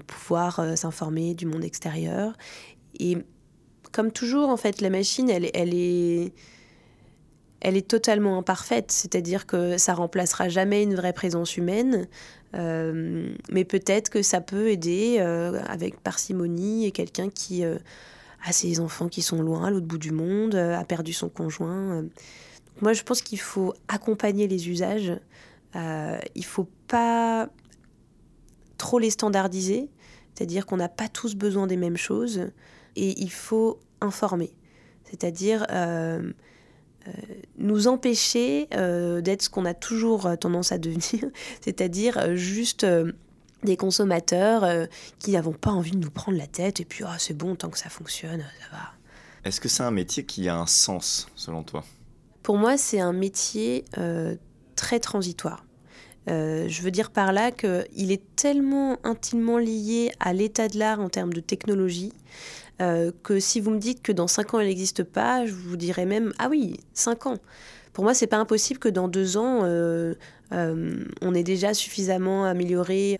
pouvoir 0.06 0.76
s'informer 0.76 1.34
du 1.34 1.46
monde 1.46 1.64
extérieur. 1.64 2.32
Et 2.98 3.18
comme 3.92 4.12
toujours, 4.12 4.48
en 4.48 4.56
fait, 4.56 4.80
la 4.80 4.90
machine, 4.90 5.28
elle, 5.28 5.50
elle 5.54 5.74
est... 5.74 6.32
Elle 7.60 7.76
est 7.78 7.88
totalement 7.88 8.38
imparfaite, 8.38 8.92
c'est-à-dire 8.92 9.46
que 9.46 9.78
ça 9.78 9.94
remplacera 9.94 10.50
jamais 10.50 10.82
une 10.82 10.94
vraie 10.94 11.14
présence 11.14 11.56
humaine, 11.56 12.06
euh, 12.54 13.34
mais 13.50 13.64
peut-être 13.64 14.10
que 14.10 14.22
ça 14.22 14.40
peut 14.40 14.70
aider 14.70 15.16
euh, 15.18 15.60
avec 15.66 16.00
parcimonie 16.00 16.86
et 16.86 16.90
quelqu'un 16.90 17.28
qui 17.28 17.64
euh, 17.64 17.78
a 18.44 18.52
ses 18.52 18.80
enfants 18.80 19.08
qui 19.08 19.22
sont 19.22 19.42
loin, 19.42 19.64
à 19.64 19.70
l'autre 19.70 19.86
bout 19.86 19.98
du 19.98 20.12
monde, 20.12 20.54
a 20.54 20.84
perdu 20.84 21.12
son 21.12 21.28
conjoint. 21.28 22.04
Moi, 22.80 22.92
je 22.92 23.02
pense 23.02 23.22
qu'il 23.22 23.40
faut 23.40 23.74
accompagner 23.88 24.46
les 24.46 24.68
usages. 24.68 25.12
Il 25.74 26.44
faut 26.44 26.68
pas 26.86 27.48
trop 28.78 28.98
les 28.98 29.10
standardiser, 29.10 29.90
c'est-à-dire 30.34 30.64
qu'on 30.64 30.76
n'a 30.76 30.88
pas 30.88 31.08
tous 31.08 31.34
besoin 31.34 31.66
des 31.66 31.76
mêmes 31.76 31.96
choses, 31.96 32.50
et 32.94 33.20
il 33.20 33.30
faut 33.30 33.80
informer, 34.00 34.52
c'est-à-dire 35.04 35.66
nous 37.58 37.88
empêcher 37.88 38.68
euh, 38.74 39.20
d'être 39.20 39.42
ce 39.42 39.50
qu'on 39.50 39.64
a 39.64 39.74
toujours 39.74 40.26
euh, 40.26 40.36
tendance 40.36 40.72
à 40.72 40.78
devenir, 40.78 41.24
c'est-à-dire 41.60 42.18
euh, 42.18 42.36
juste 42.36 42.84
des 43.64 43.76
consommateurs 43.76 44.64
euh, 44.64 44.86
qui 45.18 45.32
n'avons 45.32 45.52
pas 45.52 45.70
envie 45.70 45.90
de 45.90 45.98
nous 45.98 46.10
prendre 46.10 46.38
la 46.38 46.46
tête, 46.46 46.80
et 46.80 46.84
puis 46.84 47.04
Ah, 47.06 47.16
c'est 47.18 47.36
bon, 47.36 47.54
tant 47.54 47.68
que 47.68 47.78
ça 47.78 47.90
fonctionne, 47.90 48.40
ça 48.40 48.76
va. 48.76 48.92
Est-ce 49.44 49.60
que 49.60 49.68
c'est 49.68 49.82
un 49.82 49.90
métier 49.90 50.24
qui 50.24 50.48
a 50.48 50.56
un 50.56 50.66
sens, 50.66 51.28
selon 51.34 51.62
toi? 51.62 51.84
Pour 52.42 52.56
moi, 52.56 52.78
c'est 52.78 53.00
un 53.00 53.12
métier 53.12 53.84
euh, 53.98 54.36
très 54.74 55.00
transitoire. 55.00 55.64
Euh, 56.28 56.66
je 56.68 56.82
veux 56.82 56.90
dire 56.90 57.10
par 57.10 57.32
là 57.32 57.52
qu'il 57.52 58.10
est 58.10 58.34
tellement 58.34 58.98
intimement 59.04 59.58
lié 59.58 60.10
à 60.18 60.32
l'état 60.32 60.66
de 60.66 60.76
l'art 60.76 61.00
en 61.00 61.08
termes 61.08 61.32
de 61.32 61.40
technologie 61.40 62.12
euh, 62.80 63.10
que 63.22 63.40
si 63.40 63.60
vous 63.60 63.70
me 63.70 63.78
dites 63.78 64.02
que 64.02 64.12
dans 64.12 64.28
5 64.28 64.54
ans 64.54 64.60
il 64.60 64.68
n'existe 64.68 65.02
pas, 65.02 65.46
je 65.46 65.52
vous 65.52 65.76
dirais 65.76 66.06
même 66.06 66.32
ah 66.38 66.48
oui, 66.50 66.80
5 66.94 67.26
ans. 67.26 67.38
pour 67.92 68.04
moi, 68.04 68.12
c'est 68.12 68.26
pas 68.26 68.36
impossible 68.36 68.78
que 68.78 68.88
dans 68.90 69.08
deux 69.08 69.38
ans, 69.38 69.62
on 70.52 71.34
ait 71.34 71.42
déjà 71.42 71.72
suffisamment 71.72 72.44
amélioré 72.44 73.16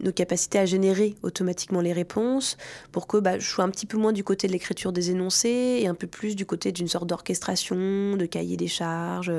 nos 0.00 0.12
capacités 0.12 0.60
à 0.60 0.66
générer 0.66 1.16
automatiquement 1.22 1.80
les 1.80 1.92
réponses 1.92 2.56
pour 2.92 3.08
que 3.08 3.16
bah, 3.16 3.38
je 3.40 3.46
sois 3.46 3.64
un 3.64 3.70
petit 3.70 3.86
peu 3.86 3.98
moins 3.98 4.12
du 4.12 4.22
côté 4.22 4.46
de 4.46 4.52
l'écriture 4.52 4.92
des 4.92 5.10
énoncés 5.10 5.80
et 5.82 5.88
un 5.88 5.94
peu 5.94 6.06
plus 6.06 6.36
du 6.36 6.46
côté 6.46 6.70
d'une 6.70 6.88
sorte 6.88 7.08
d'orchestration, 7.08 8.16
de 8.16 8.26
cahier 8.26 8.56
des 8.56 8.68
charges. 8.68 9.32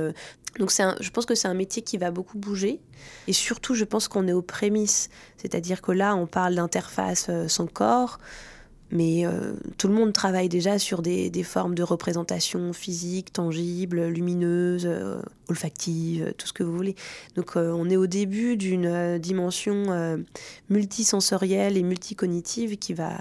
Donc 0.57 0.71
je 0.71 1.09
pense 1.11 1.25
que 1.25 1.35
c'est 1.35 1.47
un 1.47 1.53
métier 1.53 1.81
qui 1.81 1.97
va 1.97 2.11
beaucoup 2.11 2.37
bouger. 2.37 2.81
Et 3.27 3.33
surtout, 3.33 3.75
je 3.75 3.85
pense 3.85 4.07
qu'on 4.07 4.27
est 4.27 4.33
aux 4.33 4.41
prémices. 4.41 5.09
C'est-à-dire 5.37 5.81
que 5.81 5.91
là, 5.91 6.15
on 6.15 6.27
parle 6.27 6.55
d'interface 6.55 7.29
son 7.47 7.67
corps. 7.67 8.19
Mais 8.91 9.25
euh, 9.25 9.53
tout 9.77 9.87
le 9.87 9.93
monde 9.93 10.13
travaille 10.13 10.49
déjà 10.49 10.79
sur 10.79 11.01
des, 11.01 11.31
formes 11.43 11.75
de 11.75 11.83
représentation 11.83 12.73
physique, 12.73 13.31
tangible, 13.31 14.07
lumineuse, 14.07 14.85
euh, 14.87 15.21
olfactive, 15.47 16.33
tout 16.37 16.47
ce 16.47 16.53
que 16.53 16.63
vous 16.63 16.75
voulez. 16.75 16.95
Donc 17.35 17.55
euh, 17.55 17.71
on 17.71 17.89
est 17.89 17.97
au 17.97 18.07
début 18.07 18.57
d'une 18.57 19.17
dimension 19.19 20.17
multisensorielle 20.69 21.77
et 21.77 21.83
multicognitive 21.83 22.77
qui 22.77 22.93
va, 22.93 23.17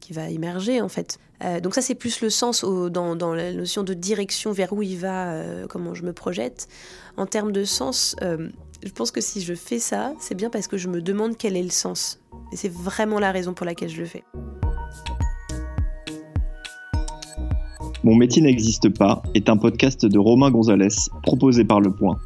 qui 0.00 0.12
va 0.12 0.30
émerger 0.30 0.80
en 0.80 0.88
fait. 0.88 1.18
donc 1.62 1.74
ça 1.74 1.82
c'est 1.82 1.94
plus 1.94 2.20
le 2.20 2.30
sens 2.30 2.64
dans, 2.64 3.34
la 3.34 3.52
notion 3.52 3.82
de 3.82 3.94
direction 3.94 4.52
vers 4.52 4.72
où 4.72 4.82
il 4.82 4.98
va, 4.98 5.34
comment 5.68 5.94
je 5.94 6.02
me 6.02 6.12
projette. 6.12 6.68
En 7.16 7.26
termes 7.26 7.52
de 7.52 7.64
sens, 7.64 8.16
je 8.20 8.90
pense 8.92 9.10
que 9.10 9.20
si 9.20 9.40
je 9.40 9.54
fais 9.54 9.78
ça, 9.78 10.14
c'est 10.20 10.34
bien 10.34 10.50
parce 10.50 10.68
que 10.68 10.76
je 10.76 10.88
me 10.88 11.00
demande 11.00 11.36
quel 11.36 11.56
est 11.56 11.62
le 11.62 11.70
sens. 11.70 12.20
Et 12.52 12.56
c'est 12.56 12.72
vraiment 12.72 13.18
la 13.18 13.32
raison 13.32 13.54
pour 13.54 13.66
laquelle 13.66 13.88
je 13.88 14.00
le 14.00 14.06
fais. 14.06 14.24
Mon 18.06 18.14
métier 18.14 18.40
n'existe 18.40 18.88
pas 18.88 19.20
est 19.34 19.48
un 19.48 19.56
podcast 19.56 20.06
de 20.06 20.18
Romain 20.20 20.52
Gonzalez 20.52 20.94
proposé 21.24 21.64
par 21.64 21.80
Le 21.80 21.90
Point. 21.90 22.16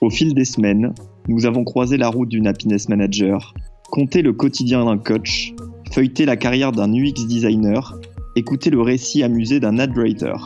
Au 0.00 0.08
fil 0.08 0.34
des 0.34 0.44
semaines, 0.44 0.94
nous 1.26 1.46
avons 1.46 1.64
croisé 1.64 1.96
la 1.96 2.08
route 2.08 2.28
d'une 2.28 2.46
happiness 2.46 2.88
manager, 2.88 3.52
compté 3.90 4.22
le 4.22 4.32
quotidien 4.32 4.84
d'un 4.84 4.98
coach, 4.98 5.52
feuilleté 5.90 6.26
la 6.26 6.36
carrière 6.36 6.70
d'un 6.70 6.92
UX 6.94 7.26
designer, 7.26 7.98
écouté 8.36 8.70
le 8.70 8.80
récit 8.80 9.24
amusé 9.24 9.58
d'un 9.58 9.80
ad 9.80 9.98
writer. 9.98 10.36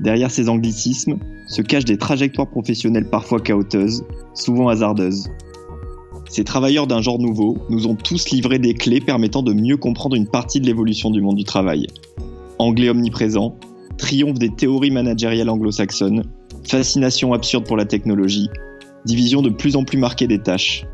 Derrière 0.00 0.32
ces 0.32 0.48
anglicismes 0.48 1.20
se 1.46 1.62
cachent 1.62 1.84
des 1.84 1.98
trajectoires 1.98 2.50
professionnelles 2.50 3.10
parfois 3.10 3.38
chaotiques, 3.38 4.02
souvent 4.34 4.66
hasardeuses. 4.66 5.30
Ces 6.28 6.42
travailleurs 6.42 6.88
d'un 6.88 7.00
genre 7.00 7.20
nouveau 7.20 7.58
nous 7.70 7.86
ont 7.86 7.94
tous 7.94 8.30
livré 8.30 8.58
des 8.58 8.74
clés 8.74 9.00
permettant 9.00 9.44
de 9.44 9.52
mieux 9.52 9.76
comprendre 9.76 10.16
une 10.16 10.26
partie 10.26 10.60
de 10.60 10.66
l'évolution 10.66 11.12
du 11.12 11.20
monde 11.20 11.36
du 11.36 11.44
travail, 11.44 11.86
anglais 12.60 12.90
omniprésent, 12.90 13.56
triomphe 13.96 14.38
des 14.38 14.50
théories 14.50 14.90
managériales 14.90 15.48
anglo-saxonnes, 15.48 16.24
fascination 16.64 17.32
absurde 17.32 17.66
pour 17.66 17.76
la 17.76 17.86
technologie, 17.86 18.48
division 19.04 19.42
de 19.42 19.50
plus 19.50 19.76
en 19.76 19.84
plus 19.84 19.98
marquée 19.98 20.26
des 20.26 20.38
tâches. 20.38 20.86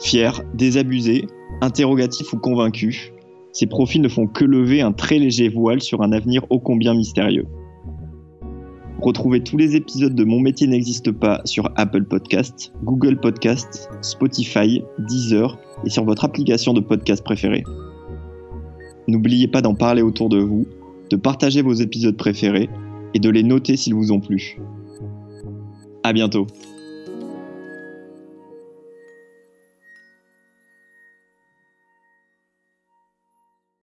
Fiers, 0.00 0.42
désabusés, 0.54 1.26
interrogatifs 1.60 2.32
ou 2.32 2.38
convaincus, 2.38 3.12
ces 3.52 3.66
profils 3.66 4.00
ne 4.00 4.08
font 4.08 4.28
que 4.28 4.44
lever 4.44 4.80
un 4.80 4.92
très 4.92 5.18
léger 5.18 5.48
voile 5.48 5.82
sur 5.82 6.02
un 6.02 6.12
avenir 6.12 6.44
ô 6.50 6.60
combien 6.60 6.94
mystérieux. 6.94 7.46
Retrouvez 9.00 9.42
tous 9.42 9.56
les 9.56 9.74
épisodes 9.74 10.14
de 10.14 10.24
Mon 10.24 10.40
métier 10.40 10.66
n'existe 10.66 11.10
pas 11.10 11.40
sur 11.44 11.70
Apple 11.76 12.04
Podcasts, 12.04 12.72
Google 12.84 13.18
Podcasts, 13.18 13.88
Spotify, 14.02 14.82
Deezer 14.98 15.56
et 15.84 15.90
sur 15.90 16.04
votre 16.04 16.24
application 16.24 16.72
de 16.74 16.80
podcast 16.80 17.24
préférée. 17.24 17.64
N'oubliez 19.08 19.48
pas 19.48 19.62
d'en 19.62 19.74
parler 19.74 20.02
autour 20.02 20.28
de 20.28 20.38
vous, 20.38 20.66
de 21.10 21.16
partager 21.16 21.62
vos 21.62 21.72
épisodes 21.72 22.16
préférés 22.16 22.68
et 23.14 23.18
de 23.18 23.30
les 23.30 23.42
noter 23.42 23.76
s'ils 23.76 23.94
vous 23.94 24.12
ont 24.12 24.20
plu. 24.20 24.58
À 26.02 26.12
bientôt. 26.12 26.46